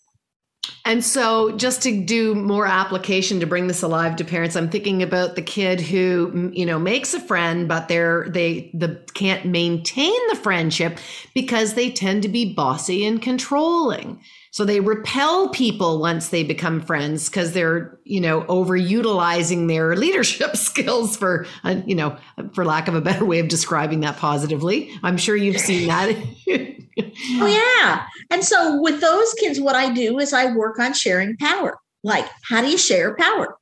[0.84, 5.02] And so, just to do more application to bring this alive to parents, I'm thinking
[5.02, 10.14] about the kid who, you know, makes a friend, but they're they the can't maintain
[10.28, 10.98] the friendship
[11.34, 14.20] because they tend to be bossy and controlling.
[14.56, 20.56] So they repel people once they become friends because they're, you know, overutilizing their leadership
[20.56, 22.16] skills for, uh, you know,
[22.54, 24.90] for lack of a better way of describing that positively.
[25.02, 26.08] I'm sure you've seen that.
[26.48, 27.46] oh,
[27.82, 28.06] yeah.
[28.30, 31.76] And so with those kids, what I do is I work on sharing power.
[32.02, 33.58] Like, how do you share power?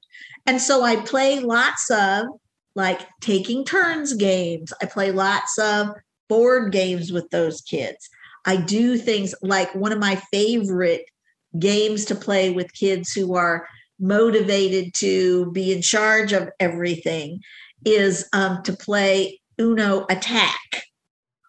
[0.46, 2.26] And so I play lots of
[2.76, 4.72] like taking turns games.
[4.80, 5.88] I play lots of
[6.28, 8.08] board games with those kids.
[8.44, 11.04] I do things like one of my favorite
[11.58, 13.66] games to play with kids who are
[13.98, 17.40] motivated to be in charge of everything
[17.84, 20.82] is um, to play Uno Attack,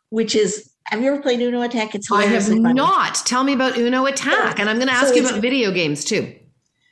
[0.09, 1.95] which is have you ever played Uno Attack?
[1.95, 2.73] It's I have funny.
[2.73, 3.15] not.
[3.25, 6.05] Tell me about Uno Attack, and I'm going to ask so you about video games
[6.05, 6.35] too.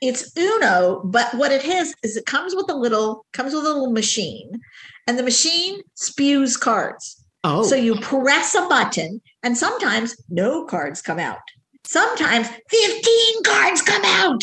[0.02, 3.68] It's Uno, but what it has is it comes with a little comes with a
[3.68, 4.60] little machine,
[5.06, 7.24] and the machine spews cards.
[7.44, 7.62] Oh.
[7.62, 11.38] So you press a button, and sometimes no cards come out.
[11.84, 14.42] Sometimes 15 cards come out.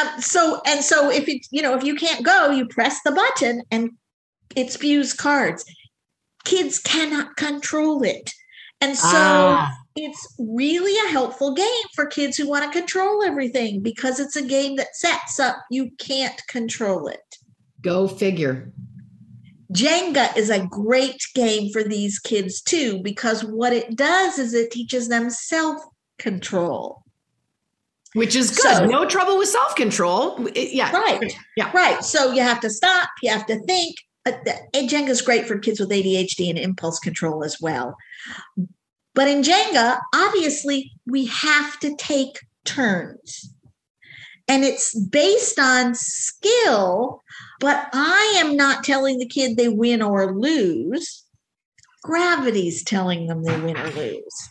[0.00, 3.12] Um, so and so if it you know if you can't go, you press the
[3.12, 3.90] button and
[4.54, 5.64] it spews cards.
[6.44, 8.30] Kids cannot control it.
[8.80, 9.72] And so ah.
[9.96, 14.46] it's really a helpful game for kids who want to control everything because it's a
[14.46, 17.38] game that sets up you can't control it.
[17.80, 18.72] Go figure.
[19.74, 24.70] Jenga is a great game for these kids too, because what it does is it
[24.70, 25.82] teaches them self
[26.18, 27.02] control.
[28.12, 28.76] Which is good.
[28.76, 30.48] So, no trouble with self control.
[30.54, 30.92] Yeah.
[30.92, 31.34] Right.
[31.56, 31.72] Yeah.
[31.72, 32.04] Right.
[32.04, 33.96] So you have to stop, you have to think.
[34.26, 37.94] Jenga is great for kids with ADHD and impulse control as well.
[39.14, 43.54] But in Jenga, obviously, we have to take turns
[44.48, 47.22] and it's based on skill,
[47.60, 51.24] but I am not telling the kid they win or lose.
[52.02, 54.50] Gravity's telling them they win or lose.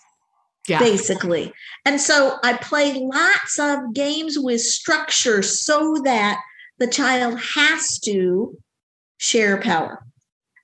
[0.68, 0.80] Yeah.
[0.80, 1.52] Basically.
[1.86, 6.40] And so I play lots of games with structure so that
[6.80, 8.58] the child has to
[9.18, 10.04] share power.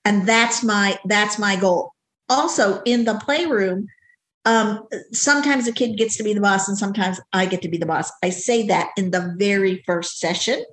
[0.06, 1.92] And that's my that's my goal.
[2.30, 3.88] Also in the playroom,
[4.46, 7.78] um, sometimes a kid gets to be the boss and sometimes I get to be
[7.78, 8.12] the boss.
[8.24, 10.64] I say that in the very first session.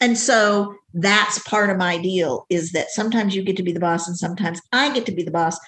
[0.00, 3.80] And so that's part of my deal is that sometimes you get to be the
[3.80, 5.58] boss and sometimes I get to be the boss.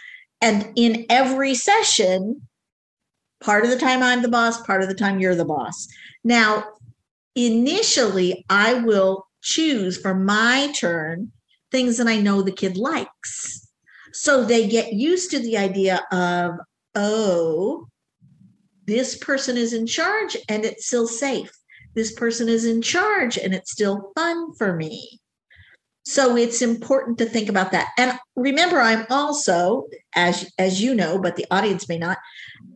[0.41, 2.43] And in every session,
[3.41, 5.89] part of the time I'm the boss, part of the time you're the boss.
[6.25, 6.65] Now,
[7.35, 11.33] initially, I will choose for my turn
[11.71, 13.67] things that I know the kid likes.
[14.13, 16.53] So they get used to the idea of,
[16.95, 17.89] oh,
[18.87, 21.53] this person is in charge and it's still safe.
[21.95, 25.21] This person is in charge and it's still fun for me.
[26.05, 27.89] So it's important to think about that.
[27.99, 29.85] And remember, I'm also,
[30.15, 32.17] as, as you know, but the audience may not,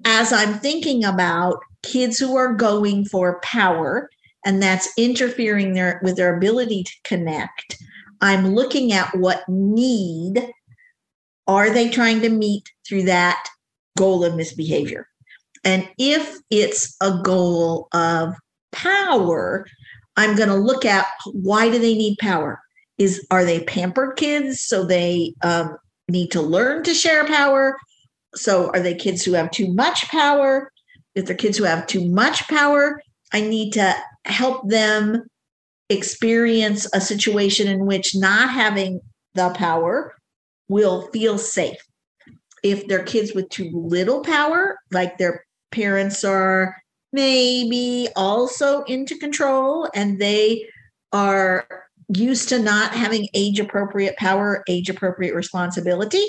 [0.05, 4.11] as I'm thinking about kids who are going for power
[4.45, 7.79] and that's interfering their, with their ability to connect,
[8.21, 10.51] I'm looking at what need
[11.47, 13.47] are they trying to meet through that
[13.97, 15.09] goal of misbehavior.
[15.65, 18.35] And if it's a goal of
[18.73, 19.66] power,
[20.16, 22.61] I'm going to look at why do they need power?
[22.99, 25.77] Is are they pampered kids so they um,
[26.09, 27.77] need to learn to share power?
[28.35, 30.70] So are they kids who have too much power?
[31.14, 33.01] If they're kids who have too much power,
[33.33, 33.95] I need to
[34.25, 35.25] help them
[35.89, 39.01] experience a situation in which not having
[39.35, 40.14] the power
[40.68, 41.79] will feel safe.
[42.62, 46.77] If they're kids with too little power, like their parents are
[47.13, 50.67] maybe also into control and they
[51.13, 51.67] are
[52.15, 56.25] used to not having age appropriate power, age appropriate responsibility,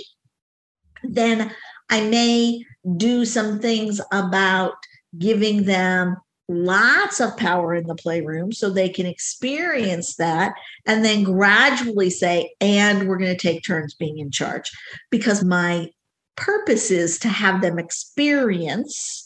[1.03, 1.51] then
[1.89, 2.63] I may
[2.97, 4.73] do some things about
[5.17, 6.17] giving them
[6.49, 10.53] lots of power in the playroom so they can experience that
[10.85, 14.69] and then gradually say, and we're going to take turns being in charge.
[15.09, 15.89] Because my
[16.35, 19.22] purpose is to have them experience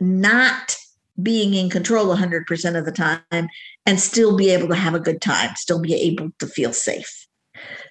[0.00, 0.76] not
[1.22, 3.48] being in control 100% of the time
[3.86, 7.26] and still be able to have a good time, still be able to feel safe.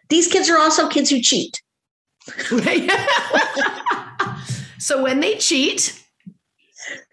[0.10, 1.62] These kids are also kids who cheat.
[4.80, 6.01] so when they cheat,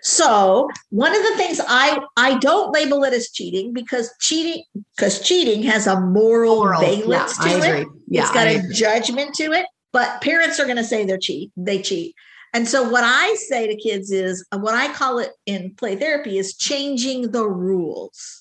[0.03, 4.65] so one of the things I I don't label it as cheating because cheating
[4.97, 7.89] because cheating has a moral, moral valence yeah, to it.
[8.09, 8.75] Yeah, it's got I a agree.
[8.75, 9.67] judgment to it.
[9.93, 11.53] But parents are going to say they're cheat.
[11.57, 12.15] They cheat.
[12.55, 15.97] And so what I say to kids is uh, what I call it in play
[15.97, 18.41] therapy is changing the rules.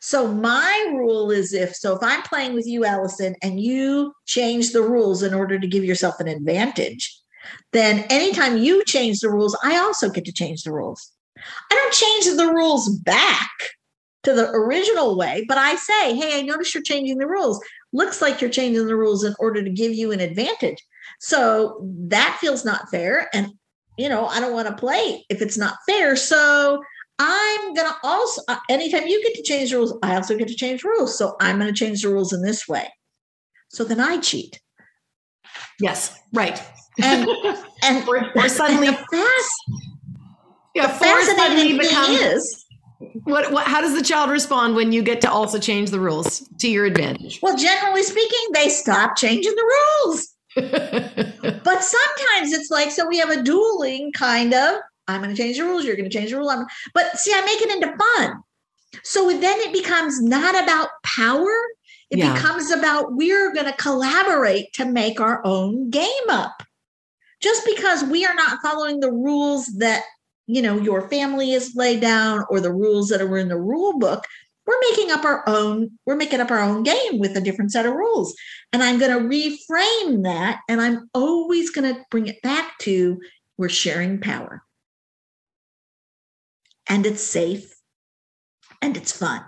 [0.00, 4.72] So my rule is if so if I'm playing with you Allison and you change
[4.72, 7.18] the rules in order to give yourself an advantage,
[7.72, 11.10] then anytime you change the rules, I also get to change the rules.
[11.70, 13.50] I don't change the rules back
[14.22, 17.60] to the original way, but I say, hey, I notice you're changing the rules.
[17.92, 20.78] Looks like you're changing the rules in order to give you an advantage.
[21.26, 23.28] So that feels not fair.
[23.32, 23.52] And,
[23.96, 26.16] you know, I don't want to play if it's not fair.
[26.16, 26.82] So
[27.18, 30.48] I'm going to also, uh, anytime you get to change the rules, I also get
[30.48, 31.16] to change rules.
[31.16, 32.92] So I'm going to change the rules in this way.
[33.68, 34.60] So then I cheat.
[35.80, 36.60] Yes, right
[37.02, 37.28] and
[37.82, 39.52] and or, or suddenly fast.
[40.74, 42.64] Yeah, fascinating thing is
[43.24, 46.48] what, what how does the child respond when you get to also change the rules
[46.60, 47.40] to your advantage?
[47.42, 49.74] Well, generally speaking, they stop changing the
[50.06, 50.33] rules.
[51.64, 54.76] but sometimes it's like so we have a dueling kind of
[55.08, 56.50] I'm going to change the rules, you're going to change the rule.
[56.50, 58.42] I'm, but see, I make it into fun.
[59.02, 61.52] So then it becomes not about power.
[62.10, 62.34] It yeah.
[62.34, 66.62] becomes about we're going to collaborate to make our own game up
[67.40, 70.02] just because we are not following the rules that
[70.46, 73.98] you know your family has laid down or the rules that are in the rule
[73.98, 74.24] book
[74.66, 77.86] we're making up our own we're making up our own game with a different set
[77.86, 78.34] of rules.
[78.72, 83.20] And i'm going to reframe that and i'm always going to bring it back to
[83.56, 84.62] we're sharing power.
[86.88, 87.72] And it's safe
[88.82, 89.44] and it's fun.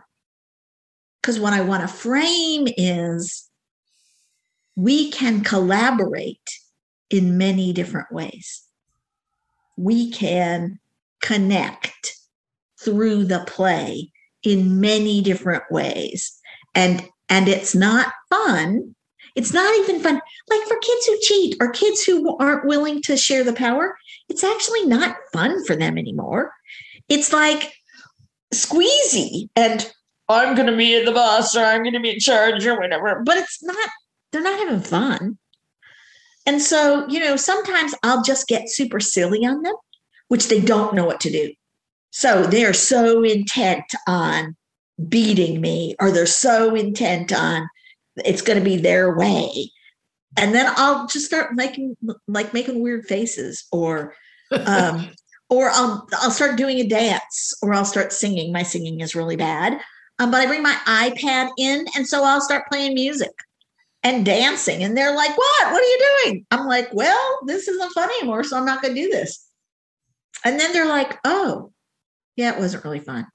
[1.21, 3.49] Because what i want to frame is
[4.77, 6.61] we can collaborate
[7.09, 8.63] in many different ways.
[9.77, 10.79] We can
[11.23, 12.15] connect
[12.79, 14.13] through the play
[14.47, 16.33] in many different ways.
[16.75, 18.95] And and it's not fun.
[19.35, 20.21] It's not even fun.
[20.49, 23.97] Like for kids who cheat or kids who aren't willing to share the power,
[24.29, 26.53] it's actually not fun for them anymore.
[27.09, 27.75] It's like
[28.55, 29.93] squeezy and
[30.29, 33.23] I'm going to be the boss or I'm going to be in charge or whatever.
[33.27, 33.89] But it's not,
[34.31, 35.39] they're not having fun.
[36.47, 39.75] And so, you know, sometimes I'll just get super silly on them,
[40.29, 41.53] which they don't know what to do.
[42.17, 44.57] So they're so intent on
[45.07, 47.69] beating me, or they're so intent on
[48.25, 49.71] it's going to be their way.
[50.39, 51.95] And then I'll just start making
[52.27, 54.15] like making weird faces or
[54.51, 55.11] um
[55.51, 58.51] or I'll I'll start doing a dance or I'll start singing.
[58.51, 59.79] My singing is really bad.
[60.19, 63.35] Um, but I bring my iPad in and so I'll start playing music
[64.03, 64.83] and dancing.
[64.83, 65.71] And they're like, What?
[65.71, 66.47] What are you doing?
[66.51, 68.43] I'm like, Well, this isn't fun anymore.
[68.43, 69.47] So I'm not going to do this.
[70.47, 71.73] And then they're like, Oh,
[72.37, 73.27] yeah, it wasn't really fun.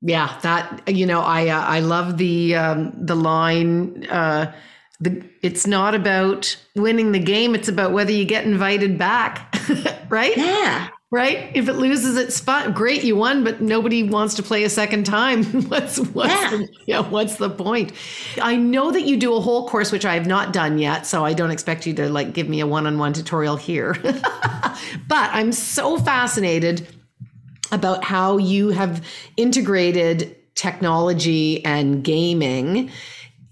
[0.00, 4.04] Yeah, that you know, I uh, I love the um, the line.
[4.06, 4.52] Uh,
[5.00, 9.54] the it's not about winning the game; it's about whether you get invited back,
[10.08, 10.36] right?
[10.36, 11.50] Yeah, right?
[11.54, 15.04] If it loses its spot, great, you won, but nobody wants to play a second
[15.04, 15.44] time.
[15.68, 16.50] what's what's yeah.
[16.50, 17.92] The, yeah, what's the point?
[18.40, 21.24] I know that you do a whole course which I have not done yet, so
[21.24, 23.96] I don't expect you to like give me a one-on-one tutorial here.
[24.02, 26.88] but I'm so fascinated
[27.72, 29.04] about how you have
[29.36, 32.90] integrated technology and gaming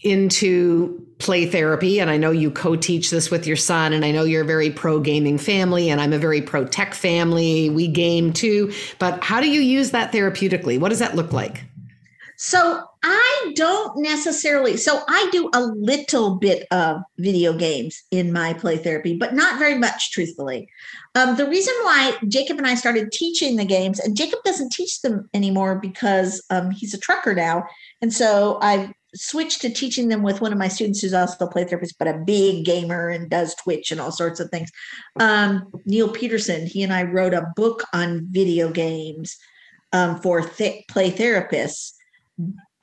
[0.03, 2.01] into play therapy.
[2.01, 4.47] And I know you co teach this with your son, and I know you're a
[4.47, 7.71] very pro gaming family, and I'm a very pro tech family.
[7.71, 8.73] We game too.
[8.99, 10.79] But how do you use that therapeutically?
[10.79, 11.65] What does that look like?
[12.37, 14.77] So I don't necessarily.
[14.77, 19.59] So I do a little bit of video games in my play therapy, but not
[19.59, 20.69] very much, truthfully.
[21.15, 25.01] Um, the reason why Jacob and I started teaching the games, and Jacob doesn't teach
[25.01, 27.65] them anymore because um, he's a trucker now,
[28.03, 31.51] and so I've switched to teaching them with one of my students who's also a
[31.51, 34.71] play therapist, but a big gamer and does Twitch and all sorts of things.
[35.19, 39.37] Um, Neil Peterson, he and I wrote a book on video games
[39.93, 41.93] um, for th- play therapists.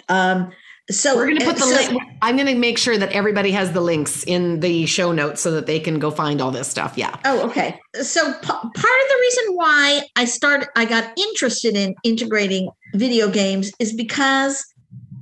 [0.10, 0.52] Um,
[0.90, 2.02] so we're going to put the so, link.
[2.22, 5.52] I'm going to make sure that everybody has the links in the show notes so
[5.52, 6.98] that they can go find all this stuff.
[6.98, 7.16] Yeah.
[7.26, 7.78] Oh, okay.
[8.02, 13.30] So p- part of the reason why I started, I got interested in integrating video
[13.30, 14.66] games is because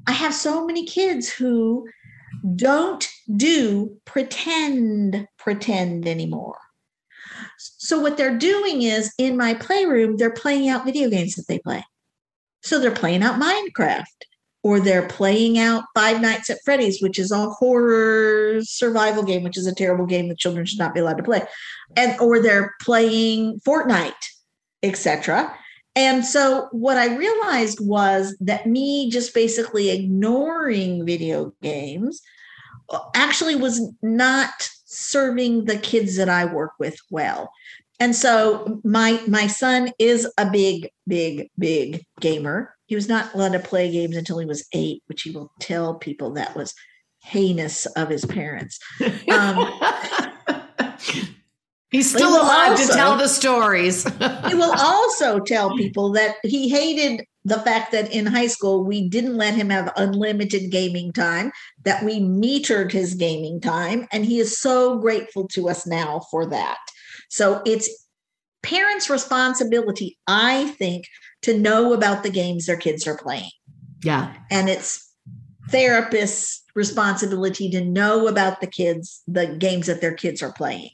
[0.05, 1.87] I have so many kids who
[2.55, 6.59] don't do pretend pretend anymore.
[7.57, 11.57] So what they're doing is in my playroom, they're playing out video games that they
[11.57, 11.83] play.
[12.61, 14.03] So they're playing out Minecraft
[14.65, 19.57] or they're playing out Five Nights at Freddy's, which is a horror survival game, which
[19.57, 21.43] is a terrible game that children should not be allowed to play.
[21.95, 24.13] And or they're playing Fortnite,
[24.81, 25.55] etc.
[25.95, 32.23] And so what I realized was that me just basically ignoring video games
[33.13, 37.51] actually was not serving the kids that I work with well.
[37.99, 42.74] And so my my son is a big big big gamer.
[42.85, 45.95] He was not allowed to play games until he was 8, which he will tell
[45.95, 46.73] people that was
[47.21, 48.79] heinous of his parents.
[49.29, 49.71] Um,
[51.91, 54.03] He's still alive also, to tell the stories.
[54.47, 59.07] he will also tell people that he hated the fact that in high school we
[59.07, 64.39] didn't let him have unlimited gaming time, that we metered his gaming time, and he
[64.39, 66.79] is so grateful to us now for that.
[67.29, 68.04] So it's
[68.65, 71.05] parents' responsibility, I think,
[71.43, 73.51] to know about the games their kids are playing.
[74.03, 74.33] Yeah.
[74.49, 75.07] And it's
[75.69, 80.89] therapists' responsibility to know about the kids, the games that their kids are playing.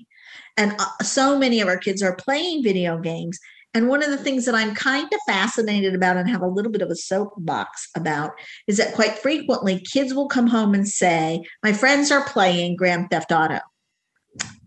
[0.58, 3.40] And uh, so many of our kids are playing video games.
[3.74, 6.72] And one of the things that I'm kind of fascinated about and have a little
[6.72, 8.32] bit of a soapbox about
[8.68, 13.10] is that quite frequently kids will come home and say, My friends are playing Grand
[13.10, 13.60] Theft Auto.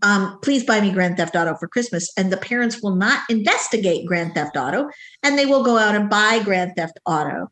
[0.01, 2.11] Um, please buy me Grand Theft Auto for Christmas.
[2.17, 4.89] And the parents will not investigate Grand Theft Auto
[5.23, 7.47] and they will go out and buy Grand Theft Auto.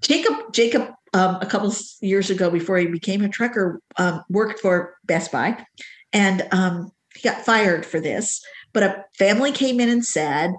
[0.00, 4.94] Jacob, Jacob, um, a couple years ago before he became a trucker, um, worked for
[5.04, 5.64] Best Buy.
[6.12, 8.40] And um, he got fired for this,
[8.72, 10.52] but a family came in and said,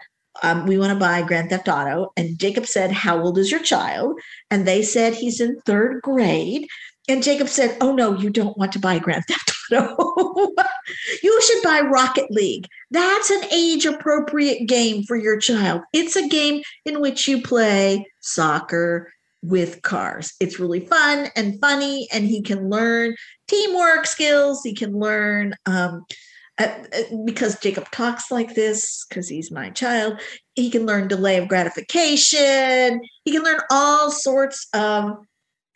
[0.44, 2.12] um, we want to buy Grand Theft Auto.
[2.16, 4.20] And Jacob said, How old is your child?
[4.50, 6.68] And they said, He's in third grade.
[7.08, 10.54] And Jacob said, Oh, no, you don't want to buy Grand Theft Auto.
[11.24, 12.68] you should buy Rocket League.
[12.92, 15.82] That's an age appropriate game for your child.
[15.94, 20.34] It's a game in which you play soccer with cars.
[20.40, 23.16] It's really fun and funny, and he can learn
[23.48, 24.62] teamwork skills.
[24.64, 26.06] He can learn, um,
[26.60, 30.22] uh, uh, because Jacob talks like this, because he's my child,
[30.54, 33.02] he can learn delay of gratification.
[33.26, 35.18] He can learn all sorts of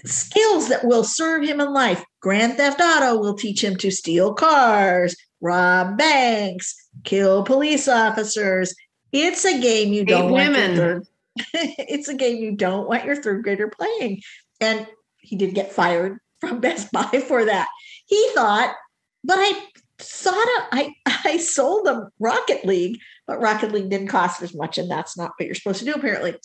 [0.03, 2.03] skills that will serve him in life.
[2.21, 8.75] Grand Theft Auto will teach him to steal cars, rob banks, kill police officers.
[9.11, 10.75] It's a game you don't want women.
[10.75, 11.07] Third,
[11.53, 14.21] it's a game you don't want your third grader playing.
[14.59, 14.87] And
[15.17, 17.67] he did get fired from Best Buy for that.
[18.05, 18.75] He thought,
[19.23, 19.63] but I
[19.99, 20.93] thought of, I
[21.25, 25.31] I sold them Rocket League, but Rocket League didn't cost as much, and that's not
[25.37, 26.35] what you're supposed to do apparently.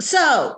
[0.00, 0.56] So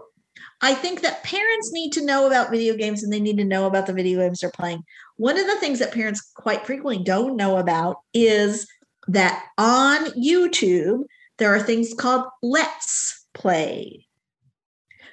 [0.61, 3.67] I think that parents need to know about video games and they need to know
[3.67, 4.83] about the video games they're playing.
[5.17, 8.67] One of the things that parents quite frequently don't know about is
[9.07, 11.05] that on YouTube
[11.39, 14.07] there are things called Let's Play.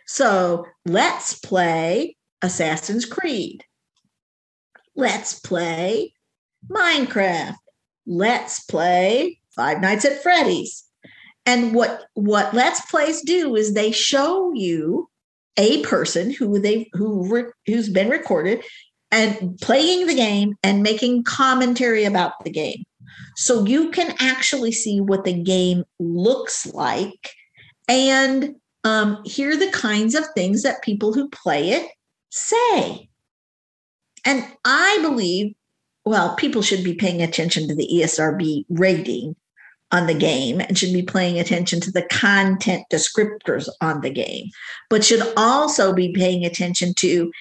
[0.07, 3.63] So let's play Assassin's Creed.
[4.95, 6.13] Let's play
[6.69, 7.55] Minecraft.
[8.07, 10.83] Let's play Five Nights at Freddy's.
[11.45, 15.09] And what what Let's Plays do is they show you
[15.57, 18.63] a person who they who re, who's been recorded
[19.11, 22.83] and playing the game and making commentary about the game.
[23.37, 27.31] So you can actually see what the game looks like
[27.87, 31.89] and um, hear the kinds of things that people who play it
[32.29, 33.09] say.
[34.25, 35.53] And I believe
[36.05, 39.35] well, people should be paying attention to the ESRB rating,
[39.91, 44.49] on the game and should be paying attention to the content descriptors on the game,
[44.89, 47.31] but should also be paying attention to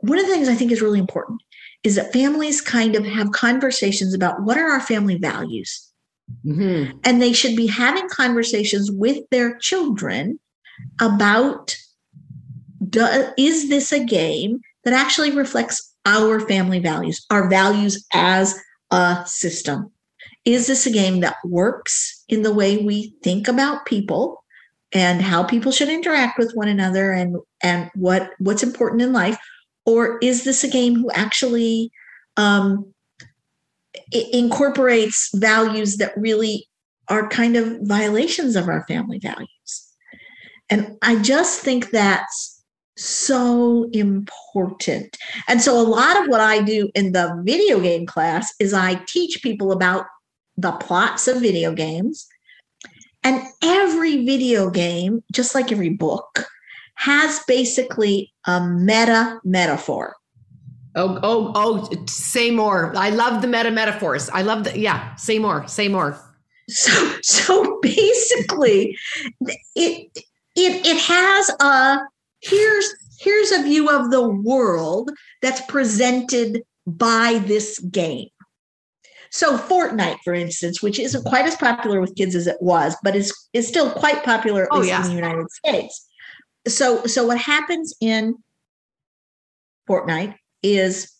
[0.00, 1.42] one of the things I think is really important
[1.84, 5.92] is that families kind of have conversations about what are our family values.
[6.44, 6.98] Mm-hmm.
[7.04, 10.40] And they should be having conversations with their children
[11.00, 11.76] about
[12.88, 13.06] do,
[13.38, 18.58] is this a game that actually reflects our family values, our values as
[18.90, 19.90] a system?
[20.46, 24.44] Is this a game that works in the way we think about people
[24.92, 29.36] and how people should interact with one another and and what what's important in life?
[29.84, 31.90] Or is this a game who actually
[32.36, 32.92] um,
[34.12, 36.68] incorporates values that really
[37.08, 39.92] are kind of violations of our family values?
[40.70, 42.62] And I just think that's
[42.96, 45.16] so important.
[45.48, 48.94] And so, a lot of what I do in the video game class is I
[49.06, 50.06] teach people about
[50.56, 52.26] the plots of video games.
[53.22, 56.46] And every video game, just like every book,
[56.94, 60.14] has basically a meta metaphor.
[60.94, 62.96] Oh, oh, oh, say more.
[62.96, 64.30] I love the meta metaphors.
[64.30, 66.18] I love the, yeah, say more, say more.
[66.68, 68.96] So, so basically,
[69.74, 70.10] it,
[70.54, 71.98] it, it has a,
[72.40, 75.10] here's, here's a view of the world
[75.42, 78.28] that's presented by this game.
[79.36, 83.14] So Fortnite, for instance, which isn't quite as popular with kids as it was, but
[83.14, 85.02] is is still quite popular at oh, least yeah.
[85.02, 86.06] in the United States
[86.66, 88.36] so so what happens in
[89.88, 91.12] Fortnite is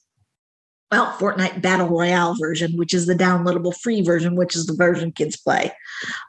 [0.92, 5.10] well, Fortnite Battle Royale version, which is the downloadable free version, which is the version
[5.10, 5.72] kids play.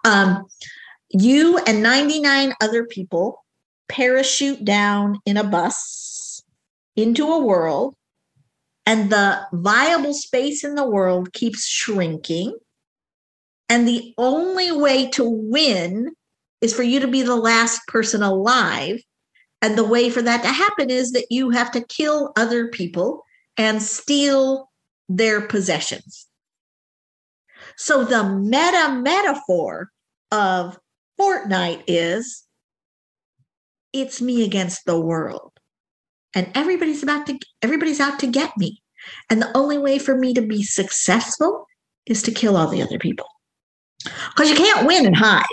[0.03, 0.47] Um,
[1.11, 3.45] you and 99 other people
[3.87, 6.41] parachute down in a bus
[6.95, 7.95] into a world,
[8.87, 12.57] and the viable space in the world keeps shrinking.
[13.67, 16.15] And the only way to win
[16.61, 19.01] is for you to be the last person alive
[19.61, 23.23] and the way for that to happen is that you have to kill other people
[23.57, 24.69] and steal
[25.09, 26.27] their possessions.
[27.75, 29.89] So the meta metaphor
[30.31, 30.79] of
[31.19, 32.45] Fortnite is
[33.91, 35.56] it's me against the world.
[36.37, 38.79] And everybody's about to everybody's out to get me.
[39.31, 41.65] And the only way for me to be successful
[42.05, 43.25] is to kill all the other people.
[44.03, 45.43] Because you can't win and hide.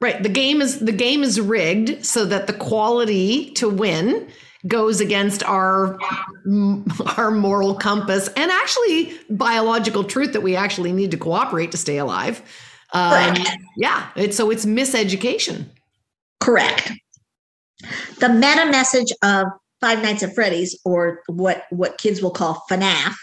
[0.00, 0.20] Right.
[0.20, 4.26] The game is the game is rigged so that the quality to win
[4.66, 5.96] goes against our
[7.16, 11.98] our moral compass and actually biological truth that we actually need to cooperate to stay
[11.98, 12.42] alive.
[12.92, 13.36] Um,
[13.76, 15.66] yeah, it's so it's miseducation.
[16.40, 16.90] Correct.
[18.18, 19.48] The meta message of
[19.80, 23.14] Five Nights at Freddy's, or what what kids will call FNAF.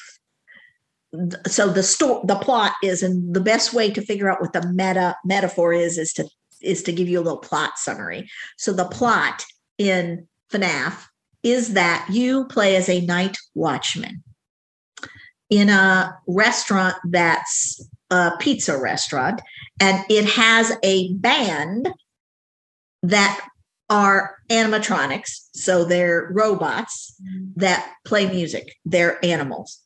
[1.47, 4.67] So the store, the plot is, and the best way to figure out what the
[4.71, 6.27] meta metaphor is, is to
[6.61, 8.29] is to give you a little plot summary.
[8.57, 9.43] So the plot
[9.77, 11.05] in FNAF
[11.41, 14.23] is that you play as a night watchman
[15.49, 19.41] in a restaurant that's a pizza restaurant,
[19.79, 21.89] and it has a band
[23.01, 23.45] that
[23.89, 25.47] are animatronics.
[25.53, 27.59] So they're robots mm-hmm.
[27.59, 29.79] that play music, they're animals.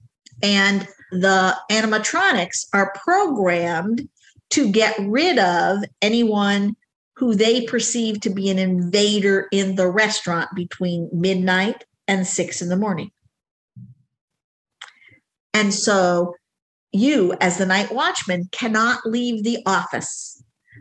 [0.43, 4.07] And the animatronics are programmed
[4.51, 6.75] to get rid of anyone
[7.15, 12.69] who they perceive to be an invader in the restaurant between midnight and six in
[12.69, 13.11] the morning.
[15.53, 16.35] And so
[16.91, 20.36] you, as the night watchman, cannot leave the office.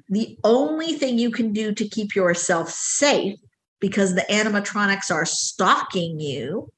[0.09, 3.39] The only thing you can do to keep yourself safe,
[3.81, 6.71] because the animatronics are stalking you,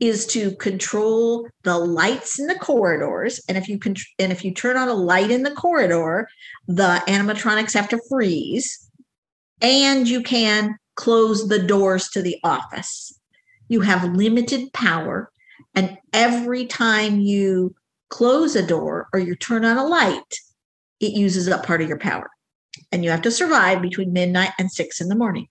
[0.00, 3.40] is to control the lights in the corridors.
[3.48, 6.28] And if you can and if you turn on a light in the corridor
[6.68, 8.88] the animatronics have to freeze.
[9.60, 13.12] And you can close the doors to the office.
[13.68, 15.30] You have limited power.
[15.74, 17.74] And every time you
[18.08, 20.40] close a door or you turn on a light
[21.00, 22.28] it uses up part of your power
[22.92, 25.48] and you have to survive between midnight and 6 in the morning.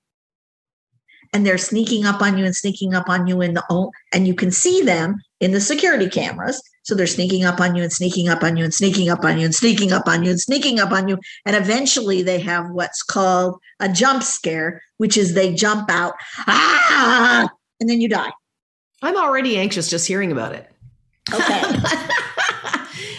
[1.34, 4.26] And they're sneaking up on you and sneaking up on you in the oh, and
[4.26, 6.62] you can see them in the security cameras.
[6.84, 9.38] So they're sneaking up on you and sneaking up on you and sneaking up on
[9.38, 11.18] you and sneaking up on you and sneaking up on you.
[11.46, 16.14] And eventually they have what's called a jump scare which is they jump out
[16.48, 17.50] ah!
[17.80, 18.32] and then you die.
[19.02, 20.72] I'm already anxious just hearing about it.
[21.34, 21.62] Okay.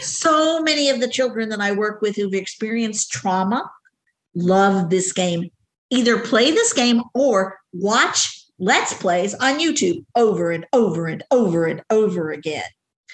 [0.01, 3.71] So many of the children that i work with who've experienced trauma
[4.39, 5.51] love this game
[5.91, 11.65] either play this game or watch let's plays on YouTube over and over and over
[11.67, 12.65] and over again.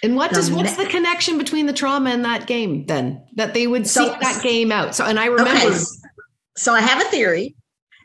[0.02, 3.22] And what does what's the connection between the trauma and that game then?
[3.36, 4.94] That they would So- seek that game out.
[4.94, 5.78] So and I remember Okay.
[6.56, 7.54] So I have a theory,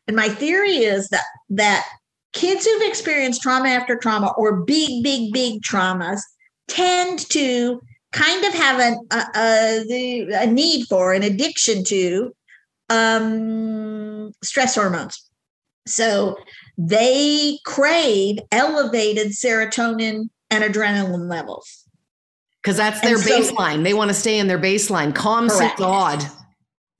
[0.07, 1.85] and my theory is that that
[2.33, 6.19] kids who've experienced trauma after trauma or big, big, big traumas
[6.67, 7.79] tend to
[8.11, 12.33] kind of have an, a, a, the- a need for an addiction to
[12.89, 15.23] um, stress hormones.
[15.87, 16.37] So
[16.77, 21.85] they crave elevated serotonin and adrenaline levels.
[22.61, 23.83] because that's their so- baseline.
[23.83, 25.13] They want to stay in their baseline.
[25.15, 25.77] Calm, Correct.
[25.77, 26.23] God.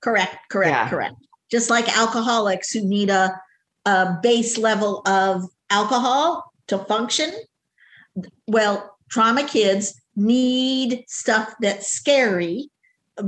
[0.02, 0.88] Correct, correct, Yeah.
[0.88, 1.14] correct.
[1.50, 3.30] Just like alcoholics who need a,
[3.84, 7.30] a base level of alcohol to function.
[8.46, 12.70] Well, trauma kids need stuff that's scary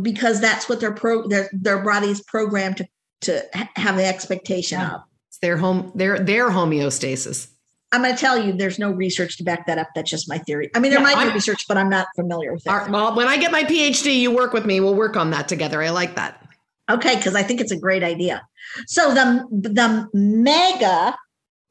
[0.00, 2.86] because that's what their pro their their body's programmed to
[3.22, 3.44] to
[3.76, 4.94] have the expectation Yeah.
[4.96, 5.00] of.
[5.28, 7.48] It's their home their their homeostasis.
[7.94, 9.88] I'm going to tell you, there's no research to back that up.
[9.94, 10.70] That's just my theory.
[10.74, 12.70] I mean, there Yeah, might be I'm- research, but I'm not familiar with it.
[12.70, 14.80] Right, well, when I get my PhD, you work with me.
[14.80, 15.82] We'll work on that together.
[15.82, 16.42] I like that.
[16.90, 18.46] Okay, because I think it's a great idea.
[18.86, 21.14] So the the mega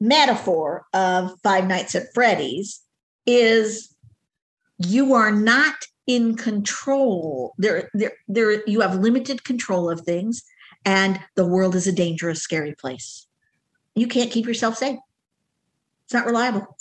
[0.00, 2.80] metaphor of Five Nights at Freddy's
[3.26, 3.92] is
[4.78, 5.74] you are not
[6.06, 7.54] in control.
[7.58, 8.66] There, there, there.
[8.68, 10.42] You have limited control of things,
[10.84, 13.26] and the world is a dangerous, scary place.
[13.94, 14.98] You can't keep yourself safe.
[16.04, 16.76] It's not reliable.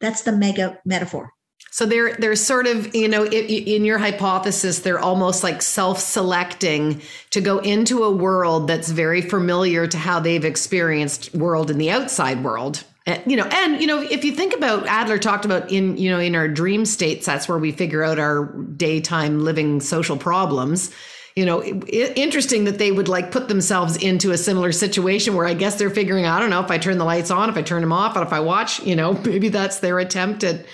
[0.00, 1.32] That's the mega metaphor.
[1.70, 7.40] So they're they're sort of you know in your hypothesis they're almost like self-selecting to
[7.40, 12.42] go into a world that's very familiar to how they've experienced world in the outside
[12.42, 12.84] world.
[13.08, 16.10] And, you know, and you know, if you think about Adler talked about in you
[16.10, 20.90] know in our dream states, that's where we figure out our daytime living social problems.
[21.34, 25.34] You know, i- i- interesting that they would like put themselves into a similar situation
[25.34, 27.56] where I guess they're figuring, I don't know, if I turn the lights on, if
[27.56, 30.66] I turn them off, and if I watch, you know, maybe that's their attempt at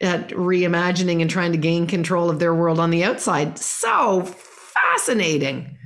[0.00, 3.58] at reimagining and trying to gain control of their world on the outside.
[3.58, 5.76] So fascinating.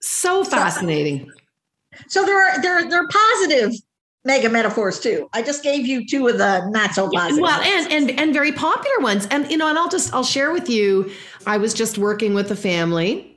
[0.00, 1.26] So fascinating.
[1.28, 1.41] So
[2.24, 3.72] there are there are, there are positive
[4.24, 5.28] mega metaphors too.
[5.32, 7.42] I just gave you two of the not so positive.
[7.42, 9.26] Well, and and and very popular ones.
[9.30, 11.10] And you know, and I'll just I'll share with you.
[11.46, 13.31] I was just working with a family.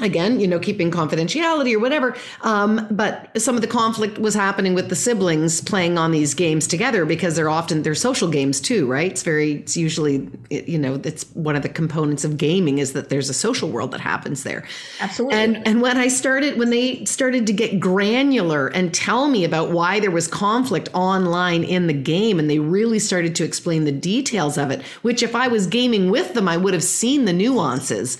[0.00, 2.16] Again, you know, keeping confidentiality or whatever.
[2.42, 6.66] Um, but some of the conflict was happening with the siblings playing on these games
[6.66, 9.10] together because they're often they're social games too, right?
[9.10, 13.08] It's very it's usually you know it's one of the components of gaming is that
[13.08, 14.66] there's a social world that happens there.
[15.00, 15.38] Absolutely.
[15.38, 19.70] And and when I started when they started to get granular and tell me about
[19.70, 23.92] why there was conflict online in the game and they really started to explain the
[23.92, 27.32] details of it, which if I was gaming with them I would have seen the
[27.32, 28.18] nuances.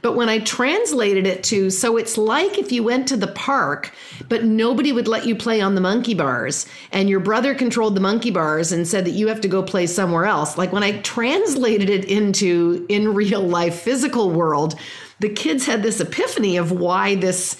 [0.00, 3.92] But when I translated it to, so it's like if you went to the park,
[4.28, 8.00] but nobody would let you play on the monkey bars, and your brother controlled the
[8.00, 10.58] monkey bars and said that you have to go play somewhere else.
[10.58, 14.78] Like when I translated it into in real life physical world,
[15.20, 17.56] the kids had this epiphany of why this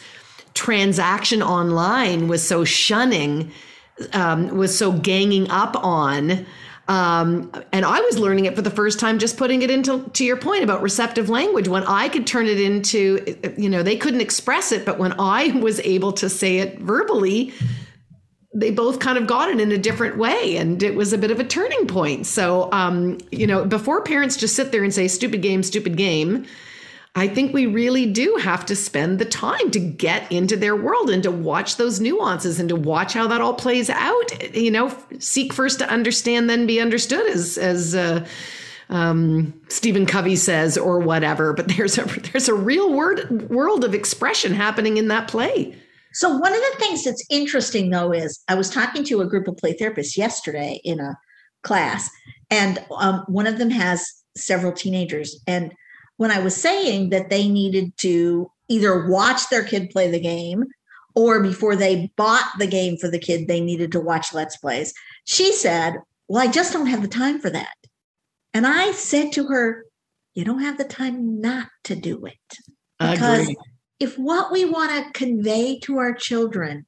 [0.54, 3.52] transaction online was so shunning,
[4.12, 6.46] um, was so ganging up on.
[6.88, 10.24] Um, and I was learning it for the first time, just putting it into to
[10.24, 11.68] your point about receptive language.
[11.68, 15.48] When I could turn it into, you know, they couldn't express it, but when I
[15.60, 17.52] was able to say it verbally,
[18.54, 21.30] they both kind of got it in a different way, and it was a bit
[21.30, 22.26] of a turning point.
[22.26, 26.46] So, um, you know, before parents just sit there and say "stupid game, stupid game,"
[27.14, 31.10] I think we really do have to spend the time to get into their world
[31.10, 34.54] and to watch those nuances and to watch how that all plays out.
[34.54, 38.26] You know, seek first to understand, then be understood, as as uh,
[38.88, 41.52] um, Stephen Covey says, or whatever.
[41.52, 45.76] But there's a there's a real word world of expression happening in that play.
[46.14, 49.48] So one of the things that's interesting though is I was talking to a group
[49.48, 51.14] of play therapists yesterday in a
[51.62, 52.08] class,
[52.50, 54.02] and um, one of them has
[54.34, 55.38] several teenagers.
[55.46, 55.74] And
[56.22, 60.62] when I was saying that they needed to either watch their kid play the game,
[61.16, 64.94] or before they bought the game for the kid, they needed to watch Let's Plays,
[65.24, 65.96] she said,
[66.28, 67.74] "Well, I just don't have the time for that."
[68.54, 69.84] And I said to her,
[70.32, 72.58] "You don't have the time not to do it."
[73.00, 73.52] Because
[73.98, 76.86] if what we want to convey to our children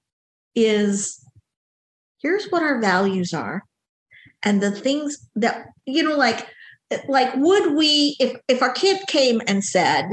[0.55, 1.20] is
[2.22, 3.64] here's what our values are
[4.45, 6.47] and the things that you know like
[7.09, 10.09] like would we if if our kid came and said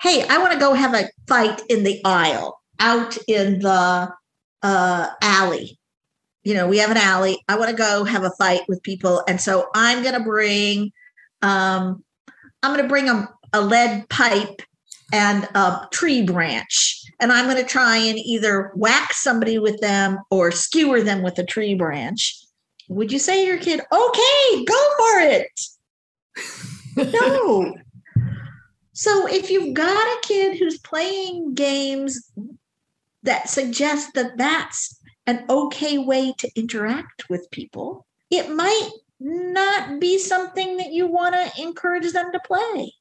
[0.00, 4.12] hey i want to go have a fight in the aisle out in the
[4.62, 5.78] uh alley
[6.44, 9.22] you know we have an alley i want to go have a fight with people
[9.28, 10.90] and so i'm going to bring
[11.42, 12.02] um
[12.62, 14.62] i'm going to bring a, a lead pipe
[15.12, 17.02] and a tree branch.
[17.20, 21.38] And I'm going to try and either whack somebody with them or skewer them with
[21.38, 22.38] a tree branch.
[22.88, 25.60] would you say to your kid, okay, go for it?
[26.96, 27.74] No.
[28.92, 32.32] So if you've got a kid who's playing games
[33.22, 40.18] that suggest that that's an okay way to interact with people, it might not be
[40.18, 42.92] something that you want to encourage them to play.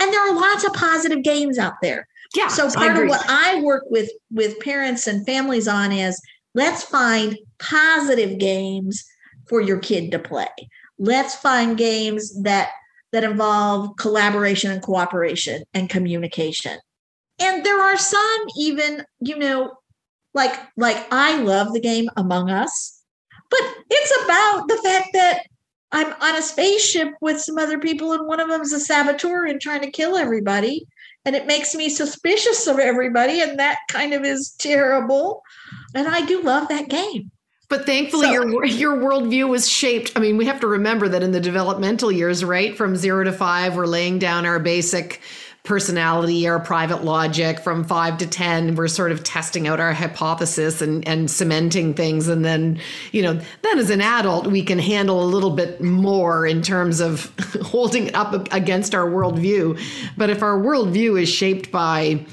[0.00, 2.06] And there are lots of positive games out there.
[2.34, 2.48] Yeah.
[2.48, 6.20] So part of what I work with with parents and families on is
[6.54, 9.04] let's find positive games
[9.48, 10.48] for your kid to play.
[11.02, 12.70] Let's find games that
[13.10, 16.78] that involve collaboration and cooperation and communication.
[17.40, 19.72] And there are some even, you know,
[20.32, 23.02] like like I love the game Among Us,
[23.50, 25.42] but it's about the fact that
[25.90, 29.46] I'm on a spaceship with some other people and one of them is a saboteur
[29.46, 30.86] and trying to kill everybody
[31.24, 35.42] and it makes me suspicious of everybody and that kind of is terrible
[35.94, 37.32] and I do love that game.
[37.72, 40.12] But thankfully, so, your your worldview was shaped.
[40.14, 43.32] I mean, we have to remember that in the developmental years, right, from zero to
[43.32, 45.22] five, we're laying down our basic
[45.62, 47.60] personality, our private logic.
[47.60, 52.28] From five to ten, we're sort of testing out our hypothesis and and cementing things.
[52.28, 52.78] And then,
[53.10, 57.00] you know, then as an adult, we can handle a little bit more in terms
[57.00, 59.80] of holding up against our worldview.
[60.18, 62.26] But if our worldview is shaped by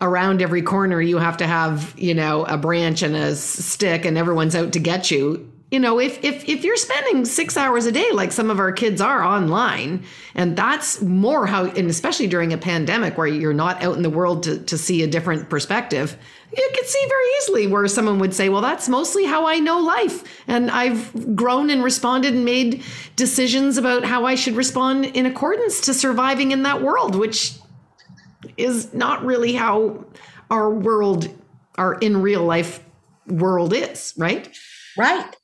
[0.00, 4.18] around every corner you have to have you know a branch and a stick and
[4.18, 5.50] everyone's out to get you.
[5.70, 8.70] You know if if if you're spending 6 hours a day like some of our
[8.70, 13.82] kids are online and that's more how and especially during a pandemic where you're not
[13.82, 16.16] out in the world to to see a different perspective
[16.56, 19.80] you could see very easily where someone would say well that's mostly how I know
[19.80, 20.22] life.
[20.46, 22.84] And I've grown and responded and made
[23.16, 27.54] decisions about how I should respond in accordance to surviving in that world which
[28.56, 30.04] is not really how
[30.50, 31.28] our world,
[31.76, 32.82] our in real life
[33.26, 34.56] world is, right?
[34.96, 35.36] Right.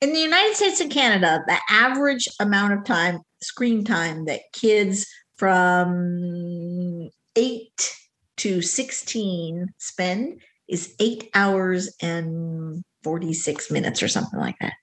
[0.00, 5.06] In the United States and Canada, the average amount of time, screen time that kids
[5.36, 7.96] from 8
[8.38, 14.74] to 16 spend is eight hours and 46 minutes or something like that.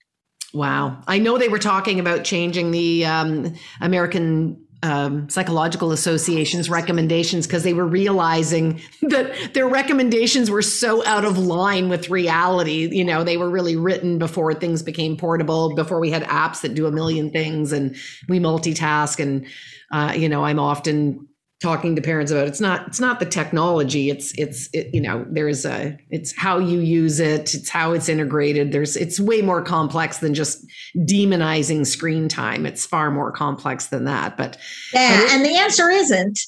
[0.53, 1.01] Wow.
[1.07, 7.63] I know they were talking about changing the um, American um, psychological association's recommendations because
[7.63, 12.87] they were realizing that their recommendations were so out of line with reality.
[12.91, 16.75] You know, they were really written before things became portable, before we had apps that
[16.75, 17.95] do a million things and
[18.29, 19.19] we multitask.
[19.19, 19.47] And,
[19.91, 21.27] uh, you know, I'm often
[21.59, 24.09] talking to parents about it's not it's not the technology.
[24.09, 27.53] It's it's it, you know there's a it's how you use it.
[27.53, 28.71] It's how it's integrated.
[28.71, 32.65] There's it's way more complex than just demonizing screen time.
[32.65, 34.57] It's far more complex than that but
[34.93, 36.39] yeah but and the answer isn't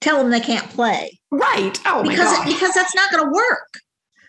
[0.00, 1.18] tell them they can't play.
[1.30, 1.78] Right.
[1.84, 3.80] Oh because because that's not going to work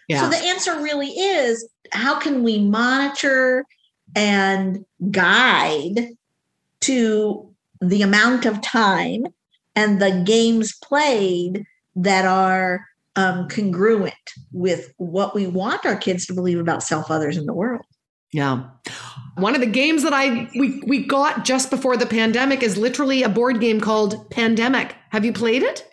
[0.09, 0.21] yeah.
[0.21, 3.65] so the answer really is how can we monitor
[4.15, 6.09] and guide
[6.81, 9.25] to the amount of time
[9.79, 11.63] and the games played
[11.95, 14.13] that are um, congruent
[14.51, 17.85] with what we want our kids to believe about self, others, in the world.
[18.33, 18.65] Yeah.
[19.35, 23.23] One of the games that I we we got just before the pandemic is literally
[23.23, 24.95] a board game called Pandemic.
[25.11, 25.87] Have you played it?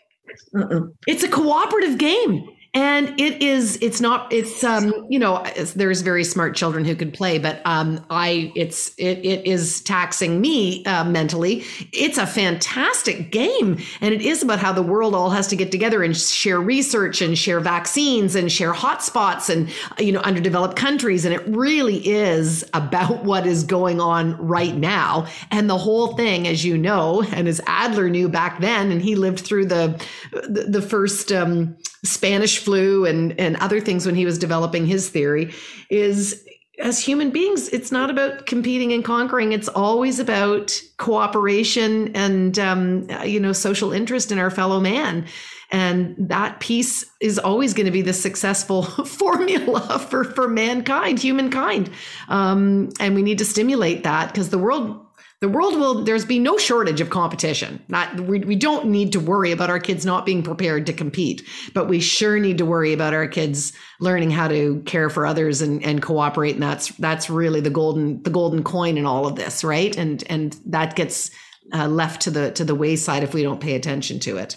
[0.54, 0.80] Uh-uh.
[1.06, 2.46] It's a cooperative game
[2.76, 5.42] and it is it's not it's um you know
[5.74, 10.40] there's very smart children who could play but um i it's it, it is taxing
[10.40, 11.64] me uh, mentally.
[11.92, 15.70] It's a fantastic game and it is about how the world all has to get
[15.70, 21.24] together and share research and share vaccines and share hotspots and you know underdeveloped countries.
[21.24, 25.26] And it really is about what is going on right now.
[25.50, 29.14] And the whole thing as you know and as adler knew back then and he
[29.14, 34.24] lived through the the, the first um Spanish flu and, and other things when he
[34.24, 35.54] was developing his theory
[35.88, 36.44] is
[36.78, 39.52] as human beings, it's not about competing and conquering.
[39.52, 45.26] It's always about cooperation and, um, you know, social interest in our fellow man.
[45.70, 51.90] And that piece is always going to be the successful formula for, for mankind, humankind.
[52.28, 55.05] Um, and we need to stimulate that because the world
[55.40, 59.20] the world will there's be no shortage of competition not we, we don't need to
[59.20, 61.42] worry about our kids not being prepared to compete
[61.74, 65.60] but we sure need to worry about our kids learning how to care for others
[65.60, 69.36] and, and cooperate and that's that's really the golden the golden coin in all of
[69.36, 71.30] this right and and that gets
[71.74, 74.56] uh, left to the to the wayside if we don't pay attention to it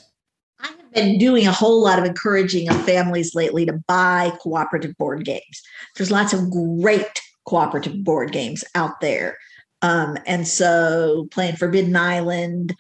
[0.62, 4.98] I have been doing a whole lot of encouraging of families lately to buy cooperative
[4.98, 5.62] board games.
[5.96, 9.38] There's lots of great cooperative board games out there.
[9.82, 12.76] Um, and so playing Forbidden Island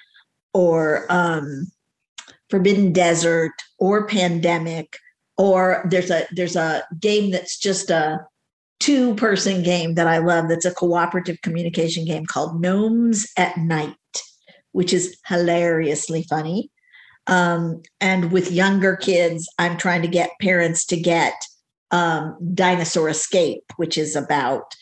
[0.54, 1.72] or um,
[2.50, 4.98] Forbidden Desert or Pandemic,
[5.38, 8.20] or there's a there's a game that's just a
[8.80, 13.96] two person game that I love that's a cooperative communication game called Gnomes at Night,
[14.72, 16.72] which is hilariously funny.
[17.28, 21.34] Um, and with younger kids, I'm trying to get parents to get
[21.92, 24.74] um, Dinosaur Escape, which is about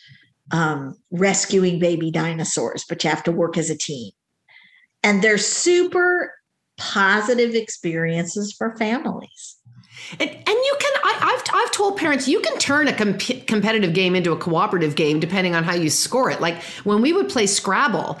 [0.50, 4.12] um, rescuing baby dinosaurs, but you have to work as a team.
[5.02, 6.32] And they're super
[6.76, 9.56] positive experiences for families.
[10.18, 13.92] And, and you can, I, have I've told parents, you can turn a comp- competitive
[13.94, 16.40] game into a cooperative game depending on how you score it.
[16.40, 18.18] Like when we would play Scrabble,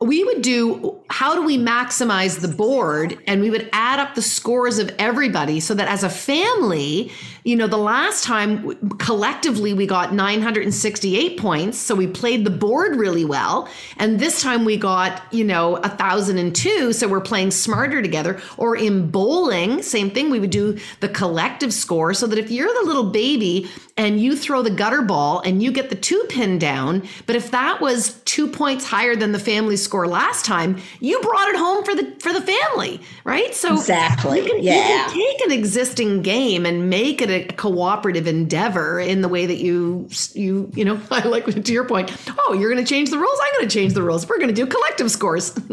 [0.00, 3.18] we would do how do we maximize the board?
[3.26, 7.10] And we would add up the scores of everybody so that as a family
[7.44, 12.96] you know the last time collectively we got 968 points so we played the board
[12.96, 13.68] really well.
[13.96, 18.40] And this time we got you know 1002 so we're playing smarter together.
[18.58, 22.72] Or in bowling same thing we would do the collective score so that if you're
[22.82, 23.66] the little baby
[23.96, 27.50] and you throw the gutter ball and you get the two pin down but if
[27.50, 31.84] that was two points higher than the family score last time, you brought it home
[31.84, 33.54] for the for the family, right?
[33.54, 34.74] So exactly, you can, yeah.
[34.74, 39.46] You can take an existing game and make it a cooperative endeavor in the way
[39.46, 41.00] that you you you know.
[41.10, 42.12] I like to your point.
[42.40, 43.38] Oh, you're going to change the rules.
[43.42, 44.28] I'm going to change the rules.
[44.28, 45.56] We're going to do collective scores.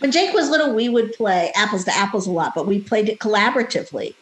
[0.00, 3.08] when Jake was little, we would play apples to apples a lot, but we played
[3.08, 4.14] it collaboratively.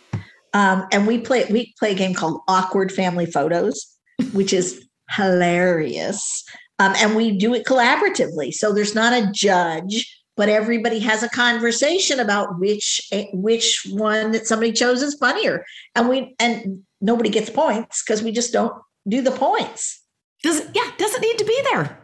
[0.54, 3.86] Um, and we play we play a game called Awkward Family Photos,
[4.32, 6.44] which is hilarious.
[6.78, 8.52] Um, and we do it collaboratively.
[8.52, 10.06] So there's not a judge,
[10.36, 15.64] but everybody has a conversation about which eh, which one that somebody chose is funnier.
[15.94, 18.72] And we and nobody gets points because we just don't
[19.08, 20.02] do the points.
[20.42, 22.00] Does yeah, doesn't need to be there.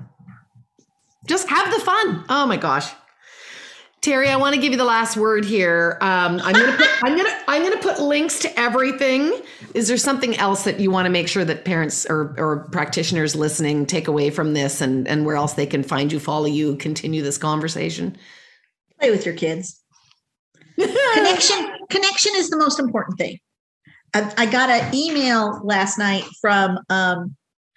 [1.26, 2.24] Just have the fun.
[2.28, 2.92] Oh my gosh.
[4.04, 5.96] Terry, I want to give you the last word here.
[6.02, 9.40] Um, I'm gonna put I'm gonna I'm gonna put links to everything.
[9.72, 13.34] Is there something else that you want to make sure that parents or, or practitioners
[13.34, 16.76] listening take away from this, and and where else they can find you, follow you,
[16.76, 18.14] continue this conversation?
[19.00, 19.80] Play with your kids.
[20.76, 23.38] connection connection is the most important thing.
[24.12, 27.34] I, I got an email last night from um,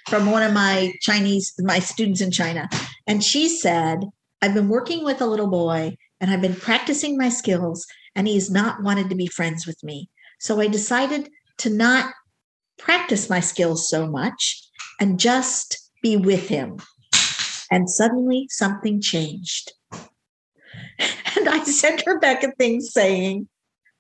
[0.10, 2.68] from one of my Chinese my students in China,
[3.08, 4.04] and she said,
[4.42, 7.86] "I've been working with a little boy." And I've been practicing my skills,
[8.16, 10.10] and he's not wanted to be friends with me.
[10.40, 11.30] So I decided
[11.60, 12.14] to not
[12.78, 14.64] practice my skills so much
[15.00, 16.78] and just be with him.
[17.70, 19.74] And suddenly something changed.
[21.36, 23.48] And I sent her back a thing saying,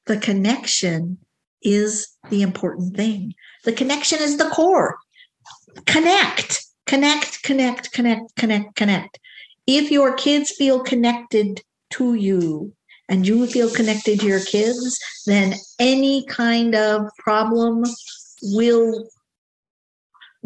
[0.07, 1.19] the connection
[1.61, 3.35] is the important thing.
[3.63, 4.97] The connection is the core.
[5.85, 9.19] Connect, connect, connect, connect, connect, connect.
[9.67, 11.61] If your kids feel connected
[11.91, 12.73] to you
[13.09, 17.83] and you feel connected to your kids, then any kind of problem
[18.41, 19.09] will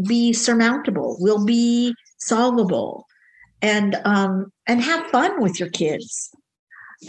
[0.08, 3.06] be surmountable, will be solvable,
[3.62, 6.32] and um, and have fun with your kids.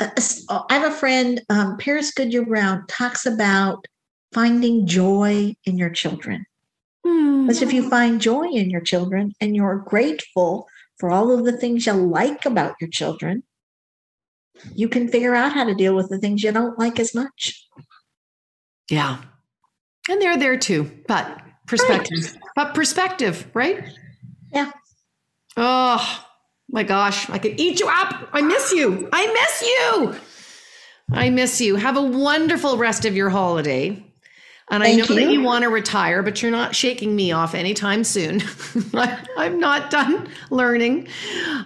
[0.01, 0.09] Uh,
[0.49, 3.87] uh, I have a friend, um, Paris Goodyear Brown, talks about
[4.33, 6.47] finding joy in your children.
[7.07, 7.47] Mm.
[7.47, 10.67] Because if you find joy in your children and you're grateful
[10.99, 13.43] for all of the things you like about your children,
[14.75, 17.67] you can figure out how to deal with the things you don't like as much.
[18.91, 19.19] Yeah.
[20.09, 22.33] And they're there too, but perspective.
[22.33, 22.43] Right.
[22.55, 23.85] But perspective, right?
[24.53, 24.71] Yeah.
[25.57, 26.27] Oh
[26.69, 28.29] my gosh, I could eat you up.
[28.33, 29.09] I miss you.
[29.13, 30.15] I miss you.
[31.13, 31.77] I miss you.
[31.77, 34.05] Have a wonderful rest of your holiday.
[34.71, 35.27] And Thank I know you.
[35.27, 38.43] that you want to retire, but you're not shaking me off anytime soon.
[38.95, 41.09] I'm not done learning.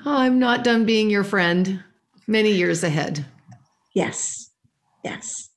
[0.05, 1.85] I'm not done being your friend
[2.27, 3.24] many years ahead.
[3.94, 4.51] Yes.
[5.05, 5.51] Yes.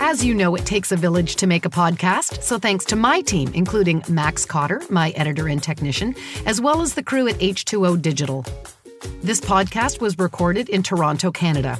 [0.00, 3.20] As you know, it takes a village to make a podcast, so thanks to my
[3.20, 6.14] team, including Max Cotter, my editor and technician,
[6.46, 8.44] as well as the crew at H2O Digital.
[9.22, 11.78] This podcast was recorded in Toronto, Canada.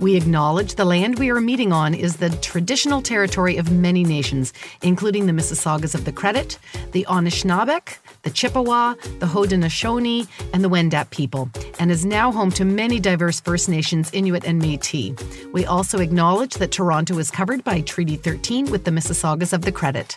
[0.00, 4.52] We acknowledge the land we are meeting on is the traditional territory of many nations,
[4.82, 6.58] including the Mississaugas of the Credit,
[6.92, 7.98] the Anishinaabeg,
[8.28, 11.48] the Chippewa, the Haudenosaunee, and the Wendat people,
[11.78, 15.16] and is now home to many diverse First Nations, Inuit, and Metis.
[15.54, 19.72] We also acknowledge that Toronto is covered by Treaty 13 with the Mississaugas of the
[19.72, 20.14] Credit.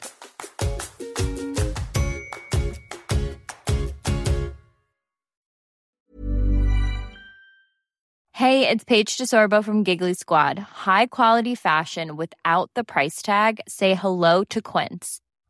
[8.34, 10.60] Hey, it's Paige DeSorbo from Giggly Squad.
[10.60, 13.62] High quality fashion without the price tag?
[13.70, 15.22] Say hello to Quince.